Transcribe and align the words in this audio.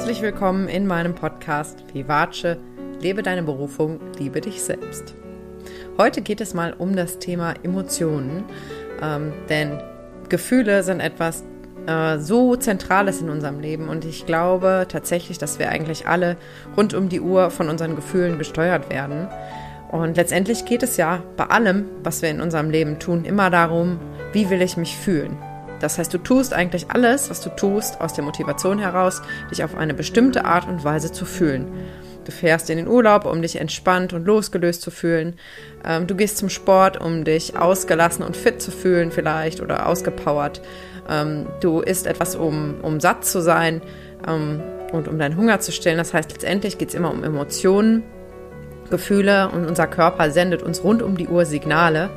Herzlich 0.00 0.22
willkommen 0.22 0.66
in 0.66 0.86
meinem 0.86 1.14
Podcast 1.14 1.84
Vivace, 1.92 2.56
lebe 3.02 3.22
deine 3.22 3.42
Berufung, 3.42 4.00
liebe 4.18 4.40
dich 4.40 4.62
selbst. 4.62 5.14
Heute 5.98 6.22
geht 6.22 6.40
es 6.40 6.54
mal 6.54 6.72
um 6.72 6.96
das 6.96 7.18
Thema 7.18 7.52
Emotionen, 7.62 8.44
ähm, 9.02 9.34
denn 9.50 9.78
Gefühle 10.30 10.84
sind 10.84 11.00
etwas 11.00 11.44
äh, 11.86 12.16
so 12.16 12.56
Zentrales 12.56 13.20
in 13.20 13.28
unserem 13.28 13.60
Leben 13.60 13.90
und 13.90 14.06
ich 14.06 14.24
glaube 14.24 14.86
tatsächlich, 14.88 15.36
dass 15.36 15.58
wir 15.58 15.68
eigentlich 15.68 16.06
alle 16.06 16.38
rund 16.78 16.94
um 16.94 17.10
die 17.10 17.20
Uhr 17.20 17.50
von 17.50 17.68
unseren 17.68 17.94
Gefühlen 17.94 18.38
gesteuert 18.38 18.88
werden. 18.88 19.28
Und 19.90 20.16
letztendlich 20.16 20.64
geht 20.64 20.82
es 20.82 20.96
ja 20.96 21.22
bei 21.36 21.44
allem, 21.44 21.84
was 22.02 22.22
wir 22.22 22.30
in 22.30 22.40
unserem 22.40 22.70
Leben 22.70 22.98
tun, 23.00 23.26
immer 23.26 23.50
darum, 23.50 23.98
wie 24.32 24.48
will 24.48 24.62
ich 24.62 24.78
mich 24.78 24.96
fühlen. 24.96 25.36
Das 25.80 25.98
heißt, 25.98 26.12
du 26.12 26.18
tust 26.18 26.52
eigentlich 26.52 26.90
alles, 26.90 27.30
was 27.30 27.40
du 27.40 27.50
tust, 27.50 28.00
aus 28.00 28.12
der 28.12 28.24
Motivation 28.24 28.78
heraus, 28.78 29.22
dich 29.50 29.64
auf 29.64 29.76
eine 29.76 29.94
bestimmte 29.94 30.44
Art 30.44 30.68
und 30.68 30.84
Weise 30.84 31.10
zu 31.10 31.24
fühlen. 31.24 31.66
Du 32.24 32.32
fährst 32.32 32.68
in 32.70 32.76
den 32.76 32.86
Urlaub, 32.86 33.24
um 33.24 33.40
dich 33.42 33.56
entspannt 33.56 34.12
und 34.12 34.26
losgelöst 34.26 34.82
zu 34.82 34.90
fühlen. 34.90 35.36
Ähm, 35.84 36.06
du 36.06 36.14
gehst 36.14 36.36
zum 36.36 36.50
Sport, 36.50 37.00
um 37.00 37.24
dich 37.24 37.56
ausgelassen 37.56 38.24
und 38.24 38.36
fit 38.36 38.60
zu 38.60 38.70
fühlen 38.70 39.10
vielleicht 39.10 39.60
oder 39.60 39.86
ausgepowert. 39.86 40.60
Ähm, 41.08 41.46
du 41.60 41.80
isst 41.80 42.06
etwas, 42.06 42.36
um, 42.36 42.74
um 42.82 43.00
satt 43.00 43.24
zu 43.24 43.40
sein 43.40 43.80
ähm, 44.28 44.62
und 44.92 45.08
um 45.08 45.18
deinen 45.18 45.36
Hunger 45.36 45.60
zu 45.60 45.72
stillen. 45.72 45.96
Das 45.96 46.12
heißt, 46.12 46.30
letztendlich 46.30 46.76
geht 46.76 46.90
es 46.90 46.94
immer 46.94 47.10
um 47.10 47.24
Emotionen, 47.24 48.02
Gefühle 48.90 49.48
und 49.50 49.66
unser 49.66 49.86
Körper 49.86 50.30
sendet 50.30 50.62
uns 50.62 50.84
rund 50.84 51.02
um 51.02 51.16
die 51.16 51.28
Uhr 51.28 51.46
Signale. 51.46 52.10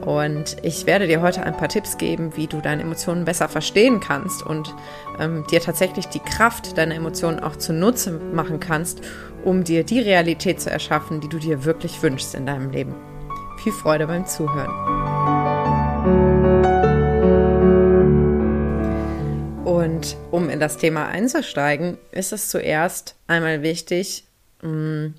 Und 0.00 0.56
ich 0.62 0.86
werde 0.86 1.06
dir 1.06 1.22
heute 1.22 1.44
ein 1.44 1.56
paar 1.56 1.68
Tipps 1.68 1.96
geben, 1.96 2.36
wie 2.36 2.46
du 2.46 2.60
deine 2.60 2.82
Emotionen 2.82 3.24
besser 3.24 3.48
verstehen 3.48 4.00
kannst 4.00 4.44
und 4.44 4.74
ähm, 5.18 5.46
dir 5.50 5.60
tatsächlich 5.60 6.06
die 6.08 6.20
Kraft 6.20 6.76
deiner 6.76 6.94
Emotionen 6.94 7.40
auch 7.40 7.56
zunutze 7.56 8.10
machen 8.10 8.60
kannst, 8.60 9.00
um 9.44 9.64
dir 9.64 9.84
die 9.84 10.00
Realität 10.00 10.60
zu 10.60 10.70
erschaffen, 10.70 11.20
die 11.20 11.28
du 11.28 11.38
dir 11.38 11.64
wirklich 11.64 12.02
wünschst 12.02 12.34
in 12.34 12.46
deinem 12.46 12.70
Leben. 12.70 12.94
Viel 13.62 13.72
Freude 13.72 14.06
beim 14.06 14.26
Zuhören. 14.26 14.70
Und 19.64 20.16
um 20.30 20.50
in 20.50 20.60
das 20.60 20.76
Thema 20.76 21.06
einzusteigen, 21.06 21.96
ist 22.10 22.32
es 22.32 22.50
zuerst 22.50 23.16
einmal 23.26 23.62
wichtig, 23.62 24.24
mm, 24.62 25.14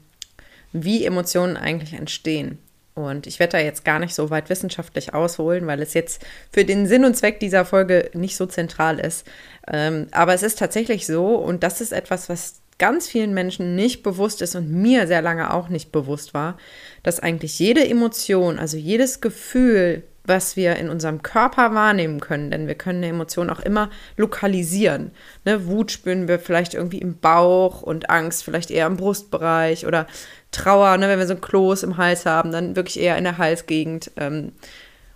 wie 0.73 1.05
Emotionen 1.05 1.57
eigentlich 1.57 1.93
entstehen. 1.93 2.59
Und 2.95 3.27
ich 3.27 3.39
werde 3.39 3.57
da 3.57 3.59
jetzt 3.59 3.83
gar 3.83 3.99
nicht 3.99 4.15
so 4.15 4.29
weit 4.29 4.49
wissenschaftlich 4.49 5.13
ausholen, 5.13 5.67
weil 5.67 5.81
es 5.81 5.93
jetzt 5.93 6.25
für 6.51 6.63
den 6.63 6.87
Sinn 6.87 7.03
und 7.03 7.15
Zweck 7.15 7.41
dieser 7.41 7.65
Folge 7.65 8.09
nicht 8.13 8.37
so 8.37 8.45
zentral 8.45 8.99
ist. 8.99 9.27
Ähm, 9.67 10.07
aber 10.11 10.33
es 10.33 10.43
ist 10.43 10.57
tatsächlich 10.57 11.05
so, 11.05 11.35
und 11.35 11.61
das 11.63 11.81
ist 11.81 11.91
etwas, 11.91 12.29
was 12.29 12.61
ganz 12.77 13.07
vielen 13.07 13.33
Menschen 13.33 13.75
nicht 13.75 14.01
bewusst 14.01 14.41
ist 14.41 14.55
und 14.55 14.71
mir 14.71 15.07
sehr 15.07 15.21
lange 15.21 15.53
auch 15.53 15.69
nicht 15.69 15.91
bewusst 15.91 16.33
war, 16.33 16.57
dass 17.03 17.19
eigentlich 17.19 17.59
jede 17.59 17.87
Emotion, 17.87 18.59
also 18.59 18.77
jedes 18.77 19.21
Gefühl, 19.21 20.03
was 20.27 20.55
wir 20.55 20.75
in 20.77 20.89
unserem 20.89 21.21
Körper 21.21 21.73
wahrnehmen 21.73 22.19
können, 22.19 22.49
denn 22.51 22.67
wir 22.67 22.75
können 22.75 22.99
eine 22.99 23.09
Emotion 23.09 23.49
auch 23.49 23.59
immer 23.59 23.89
lokalisieren. 24.17 25.11
Ne, 25.45 25.67
Wut 25.67 25.91
spüren 25.91 26.27
wir 26.27 26.39
vielleicht 26.39 26.73
irgendwie 26.73 26.97
im 26.97 27.17
Bauch 27.19 27.81
und 27.81 28.09
Angst 28.09 28.43
vielleicht 28.43 28.71
eher 28.71 28.87
im 28.87 28.97
Brustbereich 28.97 29.85
oder 29.85 30.07
Trauer, 30.55 30.97
ne, 30.97 31.07
wenn 31.09 31.19
wir 31.19 31.27
so 31.27 31.33
ein 31.33 31.41
Kloß 31.41 31.83
im 31.83 31.97
Hals 31.97 32.25
haben, 32.25 32.51
dann 32.51 32.75
wirklich 32.75 32.99
eher 32.99 33.17
in 33.17 33.23
der 33.23 33.37
Halsgegend. 33.37 34.11
Ähm. 34.17 34.53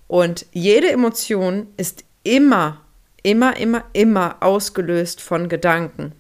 und 0.07 0.45
jede 0.51 0.91
Emotion 0.91 1.67
ist 1.77 2.03
immer, 2.23 2.81
immer, 3.23 3.57
immer, 3.57 3.83
immer 3.93 4.37
ausgelöst 4.41 5.21
von 5.21 5.49
Gedanken. 5.49 6.13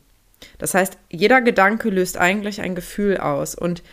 Das 0.57 0.73
heißt, 0.73 0.97
jeder 1.09 1.41
Gedanke 1.41 1.89
löst 1.89 2.17
eigentlich 2.17 2.61
ein 2.61 2.75
Gefühl 2.75 3.17
aus. 3.17 3.55
Und 3.55 3.83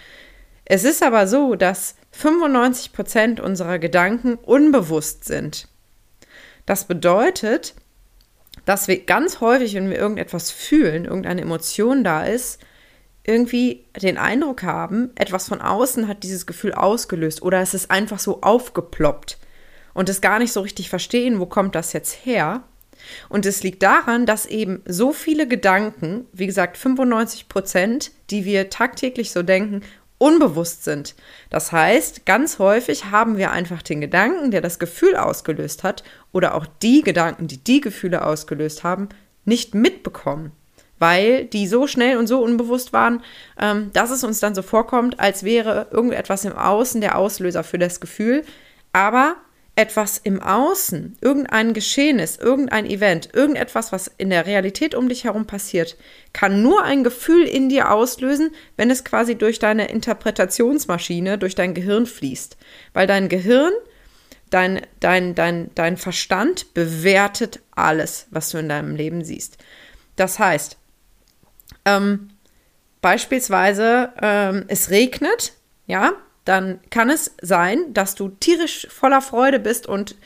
es 0.64 0.84
ist 0.84 1.02
aber 1.02 1.26
so, 1.26 1.54
dass 1.54 1.96
95 2.12 2.92
Prozent 2.92 3.40
unserer 3.40 3.78
Gedanken 3.78 4.34
unbewusst 4.34 5.24
sind. 5.24 5.68
Das 6.66 6.84
bedeutet, 6.84 7.74
dass 8.64 8.88
wir 8.88 9.04
ganz 9.04 9.40
häufig, 9.40 9.74
wenn 9.74 9.90
wir 9.90 9.98
irgendetwas 9.98 10.50
fühlen, 10.50 11.04
irgendeine 11.04 11.42
Emotion 11.42 12.04
da 12.04 12.24
ist, 12.24 12.60
irgendwie 13.26 13.84
den 14.00 14.18
Eindruck 14.18 14.62
haben, 14.62 15.10
etwas 15.14 15.48
von 15.48 15.60
außen 15.60 16.08
hat 16.08 16.22
dieses 16.22 16.46
Gefühl 16.46 16.72
ausgelöst 16.72 17.42
oder 17.42 17.60
es 17.60 17.74
ist 17.74 17.90
einfach 17.90 18.18
so 18.18 18.40
aufgeploppt 18.42 19.38
und 19.94 20.08
es 20.08 20.20
gar 20.20 20.38
nicht 20.38 20.52
so 20.52 20.60
richtig 20.60 20.88
verstehen, 20.88 21.40
wo 21.40 21.46
kommt 21.46 21.74
das 21.74 21.92
jetzt 21.92 22.24
her. 22.24 22.62
Und 23.28 23.46
es 23.46 23.62
liegt 23.62 23.82
daran, 23.82 24.26
dass 24.26 24.46
eben 24.46 24.82
so 24.86 25.12
viele 25.12 25.46
Gedanken, 25.46 26.26
wie 26.32 26.46
gesagt 26.46 26.76
95 26.76 27.48
Prozent, 27.48 28.10
die 28.30 28.44
wir 28.44 28.70
tagtäglich 28.70 29.30
so 29.30 29.42
denken, 29.42 29.82
unbewusst 30.18 30.84
sind. 30.84 31.14
Das 31.50 31.72
heißt, 31.72 32.24
ganz 32.26 32.58
häufig 32.58 33.06
haben 33.06 33.36
wir 33.36 33.50
einfach 33.52 33.82
den 33.82 34.00
Gedanken, 34.00 34.50
der 34.50 34.60
das 34.60 34.78
Gefühl 34.78 35.16
ausgelöst 35.16 35.84
hat, 35.84 36.04
oder 36.32 36.54
auch 36.54 36.66
die 36.82 37.02
Gedanken, 37.02 37.48
die 37.48 37.58
die 37.58 37.80
Gefühle 37.80 38.24
ausgelöst 38.24 38.82
haben, 38.82 39.08
nicht 39.44 39.74
mitbekommen, 39.74 40.52
weil 40.98 41.44
die 41.44 41.66
so 41.66 41.86
schnell 41.86 42.16
und 42.16 42.26
so 42.26 42.42
unbewusst 42.42 42.92
waren, 42.92 43.22
ähm, 43.60 43.90
dass 43.92 44.10
es 44.10 44.24
uns 44.24 44.40
dann 44.40 44.54
so 44.54 44.62
vorkommt, 44.62 45.20
als 45.20 45.44
wäre 45.44 45.88
irgendetwas 45.90 46.44
im 46.44 46.56
Außen 46.56 47.00
der 47.00 47.18
Auslöser 47.18 47.64
für 47.64 47.78
das 47.78 48.00
Gefühl, 48.00 48.44
aber 48.92 49.36
etwas 49.78 50.16
im 50.16 50.42
Außen, 50.42 51.18
irgendein 51.20 51.74
Geschehnis, 51.74 52.38
irgendein 52.38 52.86
Event, 52.86 53.28
irgendetwas, 53.34 53.92
was 53.92 54.10
in 54.16 54.30
der 54.30 54.46
Realität 54.46 54.94
um 54.94 55.10
dich 55.10 55.24
herum 55.24 55.46
passiert, 55.46 55.98
kann 56.32 56.62
nur 56.62 56.82
ein 56.82 57.04
Gefühl 57.04 57.46
in 57.46 57.68
dir 57.68 57.92
auslösen, 57.92 58.52
wenn 58.78 58.90
es 58.90 59.04
quasi 59.04 59.34
durch 59.34 59.58
deine 59.58 59.90
Interpretationsmaschine, 59.90 61.36
durch 61.36 61.54
dein 61.54 61.74
Gehirn 61.74 62.06
fließt. 62.06 62.56
Weil 62.94 63.06
dein 63.06 63.28
Gehirn, 63.28 63.72
dein, 64.48 64.80
dein, 65.00 65.34
dein, 65.34 65.70
dein 65.74 65.98
Verstand 65.98 66.72
bewertet 66.72 67.60
alles, 67.72 68.28
was 68.30 68.48
du 68.48 68.56
in 68.56 68.70
deinem 68.70 68.96
Leben 68.96 69.24
siehst. 69.24 69.58
Das 70.16 70.38
heißt, 70.38 70.78
ähm, 71.86 72.28
beispielsweise, 73.00 74.12
ähm, 74.20 74.64
es 74.68 74.90
regnet, 74.90 75.54
ja, 75.86 76.12
dann 76.44 76.80
kann 76.90 77.08
es 77.10 77.34
sein, 77.40 77.94
dass 77.94 78.14
du 78.14 78.28
tierisch 78.28 78.86
voller 78.90 79.22
Freude 79.22 79.58
bist 79.58 79.86
und 79.86 80.16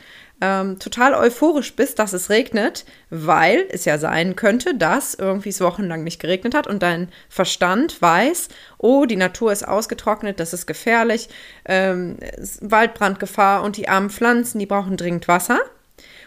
ähm, 0.41 0.79
total 0.79 1.13
euphorisch 1.13 1.75
bist, 1.75 1.99
dass 1.99 2.13
es 2.13 2.29
regnet, 2.29 2.85
weil 3.11 3.65
es 3.69 3.85
ja 3.85 3.99
sein 3.99 4.35
könnte, 4.35 4.75
dass 4.75 5.13
irgendwie 5.13 5.49
es 5.49 5.61
wochenlang 5.61 6.03
nicht 6.03 6.19
geregnet 6.19 6.55
hat 6.55 6.65
und 6.65 6.81
dein 6.81 7.09
Verstand 7.29 8.01
weiß, 8.01 8.49
oh, 8.79 9.05
die 9.05 9.15
Natur 9.15 9.51
ist 9.51 9.67
ausgetrocknet, 9.67 10.39
das 10.39 10.53
ist 10.53 10.65
gefährlich, 10.65 11.29
ähm, 11.65 12.17
Waldbrandgefahr 12.61 13.63
und 13.63 13.77
die 13.77 13.87
armen 13.87 14.09
Pflanzen, 14.09 14.57
die 14.57 14.65
brauchen 14.65 14.97
dringend 14.97 15.27
Wasser. 15.27 15.59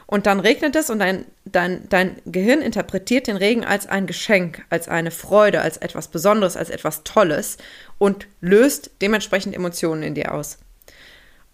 Und 0.06 0.26
dann 0.26 0.40
regnet 0.40 0.76
es 0.76 0.90
und 0.90 0.98
dein, 0.98 1.24
dein, 1.44 1.88
dein 1.88 2.16
Gehirn 2.26 2.60
interpretiert 2.60 3.26
den 3.26 3.36
Regen 3.36 3.64
als 3.64 3.86
ein 3.86 4.06
Geschenk, 4.06 4.64
als 4.70 4.88
eine 4.88 5.10
Freude, 5.10 5.62
als 5.62 5.78
etwas 5.78 6.08
Besonderes, 6.08 6.56
als 6.56 6.70
etwas 6.70 7.04
Tolles 7.04 7.56
und 7.98 8.26
löst 8.40 8.90
dementsprechend 9.00 9.54
Emotionen 9.54 10.02
in 10.02 10.14
dir 10.14 10.34
aus. 10.34 10.58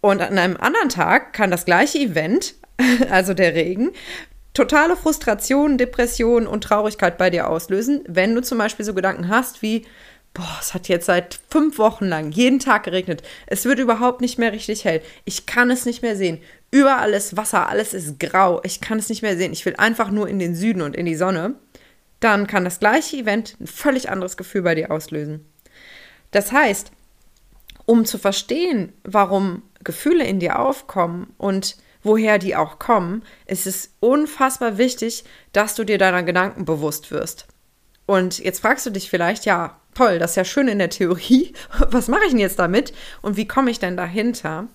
Und 0.01 0.21
an 0.21 0.39
einem 0.39 0.57
anderen 0.57 0.89
Tag 0.89 1.33
kann 1.33 1.51
das 1.51 1.65
gleiche 1.65 1.99
Event, 1.99 2.55
also 3.11 3.35
der 3.35 3.55
Regen, 3.55 3.91
totale 4.55 4.97
Frustration, 4.97 5.79
Depression 5.79 6.47
und 6.47 6.65
Traurigkeit 6.65 7.19
bei 7.19 7.31
dir 7.31 7.49
auslösen, 7.49 8.03
wenn 8.09 8.35
du 8.35 8.43
zum 8.43 8.59
Beispiel 8.59 8.85
so 8.85 8.95
Gedanken 8.95 9.29
hast 9.29 9.63
wie, 9.63 9.87
boah, 10.35 10.59
es 10.61 10.75
hat 10.75 10.89
jetzt 10.89 11.07
seit 11.07 11.41
fünf 11.49 11.79
Wochen 11.79 12.07
lang 12.07 12.31
jeden 12.31 12.59
Tag 12.59 12.85
geregnet. 12.85 13.23
Es 13.47 13.65
wird 13.65 13.79
überhaupt 13.79 14.21
nicht 14.21 14.39
mehr 14.39 14.53
richtig 14.53 14.85
hell. 14.85 15.03
Ich 15.25 15.47
kann 15.47 15.71
es 15.71 15.87
nicht 15.87 16.03
mehr 16.03 16.17
sehen. 16.17 16.41
Überall 16.71 17.13
ist 17.13 17.37
Wasser, 17.37 17.69
alles 17.69 17.95
ist 17.95 18.21
grau. 18.21 18.61
Ich 18.63 18.81
kann 18.81 18.99
es 18.99 19.09
nicht 19.09 19.23
mehr 19.23 19.37
sehen. 19.37 19.53
Ich 19.53 19.67
will 19.67 19.75
einfach 19.77 20.11
nur 20.11 20.29
in 20.29 20.39
den 20.39 20.55
Süden 20.55 20.83
und 20.83 20.95
in 20.95 21.07
die 21.07 21.17
Sonne. 21.17 21.55
Dann 22.21 22.47
kann 22.47 22.65
das 22.65 22.79
gleiche 22.79 23.17
Event 23.17 23.57
ein 23.61 23.67
völlig 23.67 24.11
anderes 24.11 24.37
Gefühl 24.37 24.63
bei 24.63 24.75
dir 24.75 24.91
auslösen. 24.91 25.47
Das 26.31 26.53
heißt, 26.53 26.93
um 27.87 28.05
zu 28.05 28.19
verstehen, 28.19 28.93
warum 29.03 29.63
Gefühle 29.83 30.25
in 30.25 30.39
dir 30.39 30.61
aufkommen 30.61 31.33
und 31.39 31.77
woher 32.03 32.39
die 32.39 32.55
auch 32.55 32.79
kommen, 32.79 33.25
ist 33.47 33.67
es 33.67 33.95
unfassbar 34.01 34.79
wichtig, 34.79 35.25
dass 35.53 35.75
du 35.75 35.85
dir 35.85 35.99
deiner 35.99 36.23
Gedanken 36.23 36.65
bewusst 36.65 37.11
wirst. 37.11 37.47
Und 38.07 38.39
jetzt 38.39 38.61
fragst 38.61 38.87
du 38.87 38.91
dich 38.91 39.11
vielleicht, 39.11 39.45
ja, 39.45 39.81
toll, 40.01 40.19
das 40.19 40.33
ist 40.33 40.37
ja 40.37 40.45
schön 40.45 40.69
in 40.69 40.79
der 40.79 40.89
Theorie. 40.89 41.53
Was 41.91 42.09
mache 42.09 42.25
ich 42.25 42.31
denn 42.31 42.39
jetzt 42.39 42.59
damit? 42.59 42.93
Und 43.21 43.37
wie 43.37 43.47
komme 43.47 43.71
ich 43.71 43.79
denn 43.79 43.97
dahinter? 43.97 44.69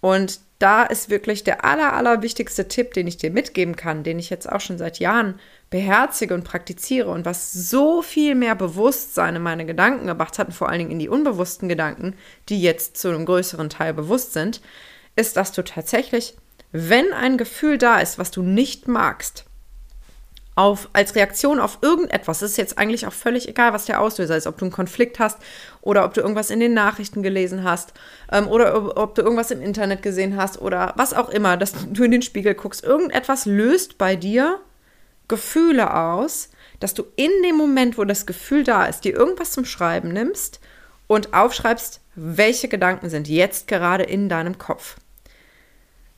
Und 0.00 0.40
da 0.58 0.82
ist 0.82 1.10
wirklich 1.10 1.44
der 1.44 1.64
aller, 1.64 1.92
aller 1.92 2.22
wichtigste 2.22 2.66
Tipp, 2.66 2.92
den 2.92 3.06
ich 3.06 3.16
dir 3.16 3.30
mitgeben 3.30 3.76
kann, 3.76 4.02
den 4.02 4.18
ich 4.18 4.30
jetzt 4.30 4.50
auch 4.50 4.60
schon 4.60 4.78
seit 4.78 4.98
Jahren 4.98 5.38
beherzige 5.70 6.34
und 6.34 6.42
praktiziere 6.42 7.10
und 7.10 7.24
was 7.24 7.52
so 7.52 8.02
viel 8.02 8.34
mehr 8.34 8.56
Bewusstsein 8.56 9.36
in 9.36 9.42
meine 9.42 9.64
Gedanken 9.64 10.08
gebracht 10.08 10.38
hat, 10.38 10.48
und 10.48 10.54
vor 10.54 10.68
allen 10.68 10.78
Dingen 10.78 10.90
in 10.90 10.98
die 10.98 11.08
unbewussten 11.08 11.68
Gedanken, 11.68 12.14
die 12.48 12.60
jetzt 12.60 12.96
zu 12.96 13.08
einem 13.08 13.26
größeren 13.26 13.70
Teil 13.70 13.94
bewusst 13.94 14.32
sind, 14.32 14.60
ist, 15.14 15.36
dass 15.36 15.52
du 15.52 15.62
tatsächlich, 15.62 16.34
wenn 16.72 17.12
ein 17.12 17.38
Gefühl 17.38 17.78
da 17.78 18.00
ist, 18.00 18.18
was 18.18 18.32
du 18.32 18.42
nicht 18.42 18.88
magst, 18.88 19.44
auf, 20.58 20.88
als 20.92 21.14
Reaktion 21.14 21.60
auf 21.60 21.78
irgendetwas. 21.82 22.42
Ist 22.42 22.58
jetzt 22.58 22.78
eigentlich 22.78 23.06
auch 23.06 23.12
völlig 23.12 23.48
egal, 23.48 23.72
was 23.72 23.84
der 23.84 24.00
Auslöser 24.00 24.36
ist, 24.36 24.48
ob 24.48 24.58
du 24.58 24.64
einen 24.64 24.72
Konflikt 24.72 25.20
hast 25.20 25.38
oder 25.82 26.04
ob 26.04 26.14
du 26.14 26.20
irgendwas 26.20 26.50
in 26.50 26.58
den 26.58 26.74
Nachrichten 26.74 27.22
gelesen 27.22 27.62
hast 27.62 27.94
ähm, 28.32 28.48
oder 28.48 28.76
ob, 28.76 28.98
ob, 28.98 29.14
du 29.14 29.22
irgendwas 29.22 29.52
im 29.52 29.62
Internet 29.62 30.02
gesehen 30.02 30.36
hast 30.36 30.60
oder 30.60 30.94
was 30.96 31.14
auch 31.14 31.28
immer, 31.28 31.56
dass 31.56 31.74
du 31.92 32.02
in 32.02 32.10
den 32.10 32.22
Spiegel 32.22 32.54
guckst. 32.54 32.82
Irgendetwas 32.82 33.46
löst 33.46 33.98
bei 33.98 34.16
dir 34.16 34.58
Gefühle 35.28 35.94
aus, 35.94 36.50
dass 36.80 36.92
du 36.92 37.04
in 37.14 37.30
dem 37.44 37.56
Moment, 37.56 37.96
wo 37.96 38.04
das 38.04 38.26
Gefühl 38.26 38.64
da 38.64 38.86
ist, 38.86 39.04
dir 39.04 39.14
irgendwas 39.14 39.52
zum 39.52 39.64
Schreiben 39.64 40.08
nimmst 40.08 40.58
und 41.06 41.34
aufschreibst, 41.34 42.00
welche 42.16 42.66
Gedanken 42.66 43.10
sind 43.10 43.28
jetzt 43.28 43.68
gerade 43.68 44.02
in 44.02 44.28
deinem 44.28 44.58
Kopf. 44.58 44.96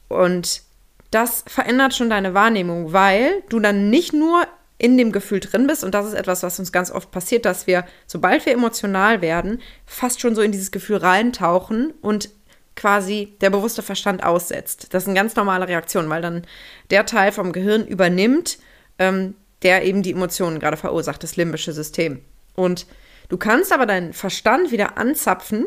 Und 0.08 0.62
das 1.11 1.45
verändert 1.47 1.95
schon 1.95 2.11
deine 2.11 2.35
Wahrnehmung, 2.35 2.93
weil 2.93 3.43
du 3.49 3.61
dann 3.61 3.91
nicht 3.91 4.12
nur 4.12 4.47
in 4.79 4.97
dem 4.97 5.12
Gefühl 5.12 5.41
drin 5.41 5.67
bist. 5.67 5.85
Und 5.85 5.95
das 5.95 6.07
ist 6.07 6.15
etwas, 6.15 6.43
was 6.43 6.59
uns 6.59 6.73
ganz 6.73 6.91
oft 6.91 7.11
passiert, 7.11 7.45
dass 7.45 7.67
wir, 7.67 7.85
sobald 8.07 8.47
wir 8.47 8.55
emotional 8.55 9.21
werden, 9.21 9.61
fast 9.85 10.21
schon 10.21 10.35
so 10.35 10.41
in 10.41 10.53
dieses 10.53 10.71
Gefühl 10.71 10.97
reintauchen 10.97 11.93
und 12.01 12.31
quasi 12.77 13.37
der 13.43 13.51
bewusste 13.51 13.83
Verstand 13.83 14.25
aussetzt. 14.25 14.95
Das 14.95 15.03
ist 15.03 15.09
eine 15.09 15.19
ganz 15.19 15.37
normale 15.37 15.69
Reaktion, 15.69 16.09
weil 16.09 16.23
dann 16.23 16.47
der 16.89 17.05
Teil 17.05 17.31
vom 17.31 17.53
Gehirn 17.53 17.87
übernimmt, 17.87 18.59
ähm, 18.99 19.35
der 19.62 19.85
eben 19.85 20.03
die 20.03 20.12
Emotionen 20.12 20.61
gerade 20.61 20.79
verursacht, 20.79 21.23
das 21.23 21.37
limbische 21.37 21.75
System. 21.75 22.23
Und 22.55 22.87
du 23.29 23.37
kannst 23.37 23.73
aber 23.73 23.85
deinen 23.85 24.15
Verstand 24.15 24.71
wieder 24.71 24.97
anzapfen, 24.97 25.67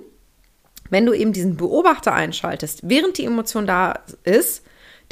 wenn 0.89 1.05
du 1.05 1.13
eben 1.13 1.33
diesen 1.33 1.55
Beobachter 1.55 2.13
einschaltest, 2.13 2.81
während 2.83 3.19
die 3.19 3.25
Emotion 3.25 3.67
da 3.67 3.99
ist 4.23 4.63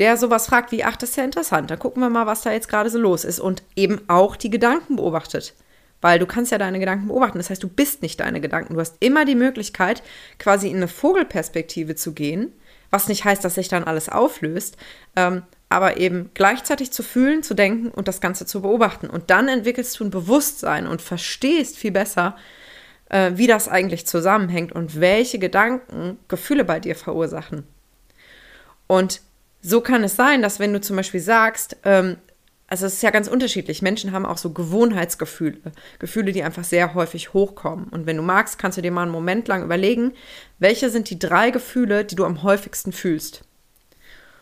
der 0.01 0.17
sowas 0.17 0.47
fragt 0.47 0.71
wie, 0.71 0.83
ach, 0.83 0.95
das 0.95 1.11
ist 1.11 1.15
ja 1.17 1.23
interessant, 1.23 1.69
dann 1.69 1.77
gucken 1.77 2.01
wir 2.01 2.09
mal, 2.09 2.25
was 2.25 2.41
da 2.41 2.51
jetzt 2.51 2.67
gerade 2.67 2.89
so 2.89 2.97
los 2.97 3.23
ist 3.23 3.39
und 3.39 3.61
eben 3.75 4.01
auch 4.07 4.35
die 4.35 4.49
Gedanken 4.49 4.95
beobachtet. 4.95 5.53
Weil 6.01 6.17
du 6.17 6.25
kannst 6.25 6.51
ja 6.51 6.57
deine 6.57 6.79
Gedanken 6.79 7.09
beobachten. 7.09 7.37
Das 7.37 7.51
heißt, 7.51 7.61
du 7.61 7.67
bist 7.67 8.01
nicht 8.01 8.19
deine 8.19 8.41
Gedanken. 8.41 8.73
Du 8.73 8.79
hast 8.79 8.95
immer 8.99 9.25
die 9.25 9.35
Möglichkeit, 9.35 10.01
quasi 10.39 10.69
in 10.69 10.77
eine 10.77 10.87
Vogelperspektive 10.87 11.93
zu 11.93 12.13
gehen, 12.13 12.51
was 12.89 13.07
nicht 13.09 13.25
heißt, 13.25 13.45
dass 13.45 13.53
sich 13.53 13.67
dann 13.67 13.83
alles 13.83 14.09
auflöst, 14.09 14.75
ähm, 15.15 15.43
aber 15.69 15.97
eben 15.97 16.31
gleichzeitig 16.33 16.91
zu 16.91 17.03
fühlen, 17.03 17.43
zu 17.43 17.53
denken 17.53 17.89
und 17.89 18.07
das 18.07 18.21
Ganze 18.21 18.47
zu 18.47 18.63
beobachten. 18.63 19.07
Und 19.07 19.29
dann 19.29 19.47
entwickelst 19.47 19.99
du 19.99 20.05
ein 20.05 20.09
Bewusstsein 20.09 20.87
und 20.87 21.03
verstehst 21.03 21.77
viel 21.77 21.91
besser, 21.91 22.35
äh, 23.09 23.33
wie 23.35 23.45
das 23.45 23.67
eigentlich 23.67 24.07
zusammenhängt 24.07 24.71
und 24.71 24.99
welche 24.99 25.37
Gedanken 25.37 26.17
Gefühle 26.27 26.65
bei 26.65 26.79
dir 26.79 26.95
verursachen. 26.95 27.67
Und 28.87 29.21
so 29.61 29.81
kann 29.81 30.03
es 30.03 30.15
sein, 30.15 30.41
dass 30.41 30.59
wenn 30.59 30.73
du 30.73 30.81
zum 30.81 30.95
Beispiel 30.95 31.19
sagst, 31.19 31.77
ähm, 31.83 32.17
also 32.71 32.85
es 32.85 32.93
ist 32.93 33.03
ja 33.03 33.09
ganz 33.09 33.27
unterschiedlich. 33.27 33.81
Menschen 33.81 34.13
haben 34.13 34.25
auch 34.25 34.37
so 34.37 34.51
Gewohnheitsgefühle, 34.51 35.57
Gefühle, 35.99 36.31
die 36.31 36.41
einfach 36.41 36.63
sehr 36.63 36.93
häufig 36.93 37.33
hochkommen. 37.33 37.87
Und 37.89 38.05
wenn 38.05 38.15
du 38.15 38.23
magst, 38.23 38.57
kannst 38.57 38.77
du 38.77 38.81
dir 38.81 38.91
mal 38.91 39.03
einen 39.03 39.11
Moment 39.11 39.49
lang 39.49 39.61
überlegen, 39.61 40.13
welche 40.57 40.89
sind 40.89 41.09
die 41.09 41.19
drei 41.19 41.51
Gefühle, 41.51 42.05
die 42.05 42.15
du 42.15 42.23
am 42.23 42.43
häufigsten 42.43 42.93
fühlst. 42.93 43.43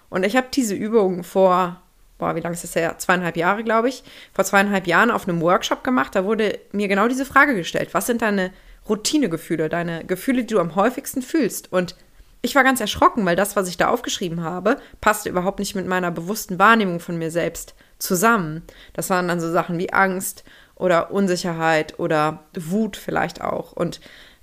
Und 0.10 0.28
ich 0.28 0.36
habe 0.36 0.48
diese 0.54 0.76
Übung 0.76 1.24
vor, 1.24 1.82
boah, 2.20 2.36
wie 2.36 2.42
lange 2.42 2.54
ist 2.54 2.64
das 2.64 2.76
her? 2.76 3.00
Zweieinhalb 3.00 3.36
Jahre, 3.36 3.64
glaube 3.64 3.90
ich, 3.90 4.04
vor 4.32 4.46
zweieinhalb 4.46 4.86
Jahren 4.86 5.10
auf 5.10 5.28
einem 5.28 5.42
Workshop 5.42 5.84
gemacht. 5.84 6.14
Da 6.14 6.24
wurde 6.24 6.60
mir 6.72 6.88
genau 6.88 7.08
diese 7.08 7.26
Frage 7.26 7.56
gestellt. 7.56 7.90
Was 7.94 8.06
sind 8.06 8.22
deine 8.22 8.52
Routinegefühle, 8.88 9.70
deine 9.70 10.06
Gefühle, 10.06 10.44
die 10.44 10.54
du 10.54 10.60
am 10.60 10.76
häufigsten 10.76 11.24
fühlst? 11.24 11.74
Und 11.74 11.96
ich 12.42 12.56
war 12.56 12.64
ganz 12.64 12.80
erschrocken, 12.80 13.26
weil 13.26 13.36
das, 13.36 13.56
was 13.56 13.68
ich 13.68 13.78
da 13.78 13.90
aufgeschrieben 13.90 14.44
habe, 14.44 14.78
passte 15.02 15.30
überhaupt 15.30 15.60
nicht 15.60 15.76
mit 15.76 15.88
meiner 15.88 16.12
bewussten 16.12 16.58
Wahrnehmung 16.60 17.00
von 17.00 17.18
mir 17.18 17.32
selbst 17.32 17.76
zusammen. 17.98 18.64
Das 18.94 19.10
waren 19.10 19.28
dann 19.28 19.42
so 19.42 19.52
Sachen 19.52 19.78
wie 19.78 19.92
Angst 19.92 20.44
oder 20.76 21.12
Unsicherheit 21.12 22.00
oder 22.00 22.46
Wut 22.56 22.96
vielleicht 22.96 23.42
auch. 23.42 23.74
Und 23.74 24.00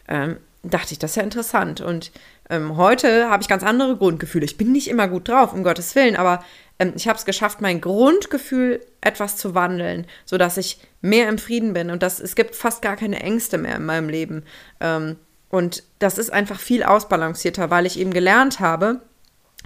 ähm, 0.08 0.36
dachte 0.62 0.92
ich, 0.92 0.98
das 0.98 1.12
ist 1.12 1.16
ja 1.16 1.22
interessant. 1.22 1.80
Und 1.80 2.12
ähm, 2.50 2.76
heute 2.76 3.30
habe 3.30 3.42
ich 3.42 3.48
ganz 3.48 3.62
andere 3.62 3.96
Grundgefühle. 3.96 4.44
Ich 4.44 4.58
bin 4.58 4.72
nicht 4.72 4.88
immer 4.88 5.08
gut 5.08 5.28
drauf, 5.28 5.52
um 5.52 5.64
Gottes 5.64 5.94
Willen, 5.94 6.16
aber 6.16 6.44
ähm, 6.78 6.92
ich 6.96 7.08
habe 7.08 7.18
es 7.18 7.24
geschafft, 7.24 7.60
mein 7.60 7.80
Grundgefühl 7.80 8.84
etwas 9.00 9.36
zu 9.36 9.54
wandeln, 9.54 10.06
sodass 10.24 10.56
ich 10.56 10.80
mehr 11.00 11.28
im 11.28 11.38
Frieden 11.38 11.72
bin 11.72 11.90
und 11.90 12.02
dass 12.02 12.20
es 12.20 12.34
gibt 12.34 12.54
fast 12.54 12.82
gar 12.82 12.96
keine 12.96 13.20
Ängste 13.20 13.58
mehr 13.58 13.76
in 13.76 13.86
meinem 13.86 14.08
Leben. 14.08 14.44
Ähm, 14.80 15.16
und 15.50 15.82
das 15.98 16.18
ist 16.18 16.32
einfach 16.32 16.58
viel 16.58 16.82
ausbalancierter, 16.82 17.70
weil 17.70 17.86
ich 17.86 17.98
eben 17.98 18.12
gelernt 18.12 18.60
habe, 18.60 19.00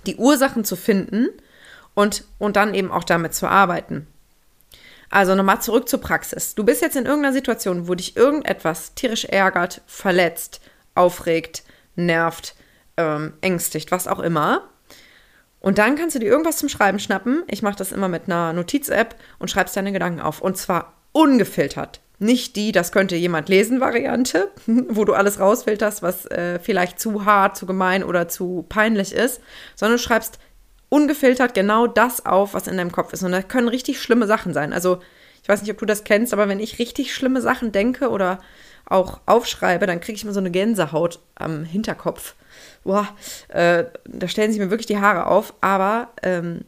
die 0.06 0.16
Ursachen 0.16 0.64
zu 0.64 0.76
finden 0.76 1.28
und, 1.94 2.24
und 2.38 2.56
dann 2.56 2.74
eben 2.74 2.90
auch 2.90 3.04
damit 3.04 3.34
zu 3.34 3.46
arbeiten. 3.46 4.06
Also 5.10 5.34
nochmal 5.34 5.60
zurück 5.60 5.88
zur 5.88 6.00
Praxis. 6.00 6.54
Du 6.54 6.64
bist 6.64 6.82
jetzt 6.82 6.96
in 6.96 7.06
irgendeiner 7.06 7.32
Situation, 7.32 7.88
wo 7.88 7.94
dich 7.94 8.16
irgendetwas 8.16 8.94
tierisch 8.94 9.24
ärgert, 9.24 9.82
verletzt, 9.86 10.60
aufregt, 10.94 11.64
nervt, 11.96 12.54
ähm, 12.96 13.34
ängstigt, 13.40 13.90
was 13.90 14.06
auch 14.06 14.20
immer. 14.20 14.68
Und 15.58 15.78
dann 15.78 15.96
kannst 15.96 16.14
du 16.14 16.20
dir 16.20 16.30
irgendwas 16.30 16.58
zum 16.58 16.68
Schreiben 16.68 17.00
schnappen. 17.00 17.42
Ich 17.48 17.62
mache 17.62 17.76
das 17.76 17.92
immer 17.92 18.08
mit 18.08 18.24
einer 18.26 18.52
Notiz-App 18.52 19.16
und 19.38 19.50
schreibst 19.50 19.76
deine 19.76 19.92
Gedanken 19.92 20.20
auf. 20.20 20.40
Und 20.40 20.56
zwar 20.56 20.94
ungefiltert. 21.12 22.00
Nicht 22.22 22.54
die, 22.54 22.70
das 22.70 22.92
könnte 22.92 23.16
jemand 23.16 23.48
lesen 23.48 23.80
Variante, 23.80 24.50
wo 24.66 25.06
du 25.06 25.14
alles 25.14 25.40
rausfilterst, 25.40 26.02
was 26.02 26.26
äh, 26.26 26.58
vielleicht 26.60 27.00
zu 27.00 27.24
hart, 27.24 27.56
zu 27.56 27.64
gemein 27.64 28.04
oder 28.04 28.28
zu 28.28 28.66
peinlich 28.68 29.12
ist, 29.12 29.40
sondern 29.74 29.96
du 29.96 30.02
schreibst 30.02 30.38
ungefiltert 30.90 31.54
genau 31.54 31.86
das 31.86 32.26
auf, 32.26 32.52
was 32.52 32.66
in 32.66 32.76
deinem 32.76 32.92
Kopf 32.92 33.14
ist. 33.14 33.22
Und 33.22 33.32
da 33.32 33.40
können 33.40 33.68
richtig 33.68 34.02
schlimme 34.02 34.26
Sachen 34.26 34.52
sein. 34.52 34.74
Also, 34.74 34.98
ich 35.42 35.48
weiß 35.48 35.62
nicht, 35.62 35.70
ob 35.70 35.78
du 35.78 35.86
das 35.86 36.04
kennst, 36.04 36.34
aber 36.34 36.46
wenn 36.46 36.60
ich 36.60 36.78
richtig 36.78 37.14
schlimme 37.14 37.40
Sachen 37.40 37.72
denke 37.72 38.10
oder 38.10 38.38
auch 38.84 39.20
aufschreibe, 39.24 39.86
dann 39.86 40.00
kriege 40.00 40.16
ich 40.16 40.24
immer 40.24 40.34
so 40.34 40.40
eine 40.40 40.50
Gänsehaut 40.50 41.20
am 41.36 41.64
Hinterkopf. 41.64 42.34
Boah, 42.84 43.08
äh, 43.48 43.84
da 44.04 44.28
stellen 44.28 44.52
sich 44.52 44.60
mir 44.60 44.70
wirklich 44.70 44.86
die 44.86 44.98
Haare 44.98 45.26
auf. 45.26 45.54
Aber 45.62 46.10
ähm, 46.22 46.66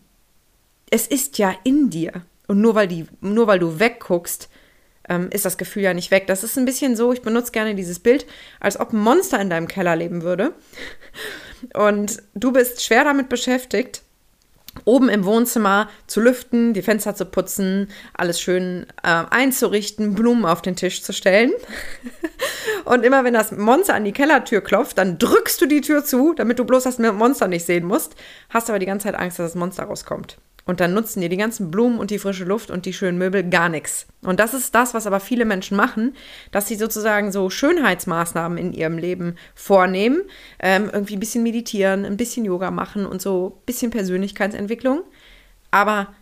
es 0.90 1.06
ist 1.06 1.37
ja 1.37 1.52
in 1.64 1.90
dir. 1.90 2.22
Und 2.46 2.62
nur 2.62 2.75
weil, 2.75 2.88
die, 2.88 3.06
nur 3.20 3.46
weil 3.49 3.58
du 3.58 3.78
wegguckst, 3.78 4.49
ähm, 5.08 5.28
ist 5.31 5.44
das 5.44 5.58
Gefühl 5.58 5.82
ja 5.82 5.94
nicht 5.94 6.10
weg. 6.10 6.26
Das 6.26 6.44
ist 6.44 6.56
ein 6.58 6.64
bisschen 6.64 6.96
so, 6.96 7.12
ich 7.12 7.22
benutze 7.22 7.52
gerne 7.52 7.75
dieses 7.75 7.99
Bild, 7.99 8.26
als 8.60 8.78
ob 8.78 8.93
ein 8.93 8.99
Monster 9.00 9.40
in 9.40 9.50
deinem 9.50 9.69
Keller 9.69 9.96
leben 9.96 10.22
würde. 10.22 10.54
Und 11.75 12.22
du 12.34 12.52
bist 12.52 12.82
schwer 12.84 13.04
damit 13.04 13.28
beschäftigt, 13.28 14.02
oben 14.84 15.08
im 15.08 15.25
Wohnzimmer 15.25 15.90
zu 16.06 16.20
lüften, 16.20 16.72
die 16.72 16.82
Fenster 16.82 17.14
zu 17.14 17.26
putzen, 17.26 17.88
alles 18.14 18.40
schön 18.40 18.87
äh, 19.02 19.25
einzurichten, 19.30 20.14
Blumen 20.14 20.44
auf 20.44 20.62
den 20.62 20.76
Tisch 20.76 21.02
zu 21.02 21.12
stellen. 21.12 21.52
Und 22.85 23.04
immer 23.04 23.25
wenn 23.25 23.35
das 23.35 23.52
Monster 23.52 23.94
an 23.94 24.04
die 24.04 24.12
Kellertür 24.12 24.61
klopft, 24.61 24.99
dann 24.99 25.18
drückst 25.18 25.61
du 25.61 25.66
die 25.66 25.82
Tür 25.82 26.04
zu, 26.04 26.32
damit 26.35 26.59
du 26.59 26.64
bloß 26.64 26.85
das 26.85 26.99
Monster 26.99 27.49
nicht 27.49 27.66
sehen 27.66 27.85
musst, 27.85 28.16
hast 28.49 28.71
aber 28.71 28.78
die 28.78 28.87
ganze 28.87 29.04
Zeit 29.04 29.14
Angst, 29.14 29.38
dass 29.38 29.52
das 29.52 29.59
Monster 29.59 29.85
rauskommt. 29.85 30.38
Und 30.64 30.81
dann 30.81 30.95
nutzen 30.95 31.21
dir 31.21 31.28
die 31.28 31.37
ganzen 31.37 31.71
Blumen 31.71 31.99
und 31.99 32.11
die 32.11 32.19
frische 32.19 32.45
Luft 32.45 32.71
und 32.71 32.87
die 32.87 32.92
schönen 32.92 33.19
Möbel 33.19 33.42
gar 33.42 33.69
nichts. 33.69 34.07
Und 34.23 34.38
das 34.38 34.54
ist 34.54 34.75
das, 34.75 34.95
was 34.95 35.07
aber 35.07 35.19
viele 35.19 35.45
Menschen 35.45 35.76
machen, 35.76 36.14
dass 36.52 36.69
sie 36.69 36.76
sozusagen 36.76 37.33
so 37.33 37.50
Schönheitsmaßnahmen 37.50 38.59
in 38.59 38.73
ihrem 38.73 38.97
Leben 38.97 39.37
vornehmen, 39.54 40.23
ähm, 40.61 40.88
irgendwie 40.92 41.16
ein 41.16 41.21
bisschen 41.21 41.42
meditieren, 41.42 42.04
ein 42.04 42.16
bisschen 42.16 42.45
Yoga 42.45 42.71
machen 42.71 43.07
und 43.07 43.21
so 43.21 43.59
ein 43.59 43.66
bisschen 43.66 43.90
Persönlichkeitsentwicklung. 43.90 45.02
Aber 45.73 46.14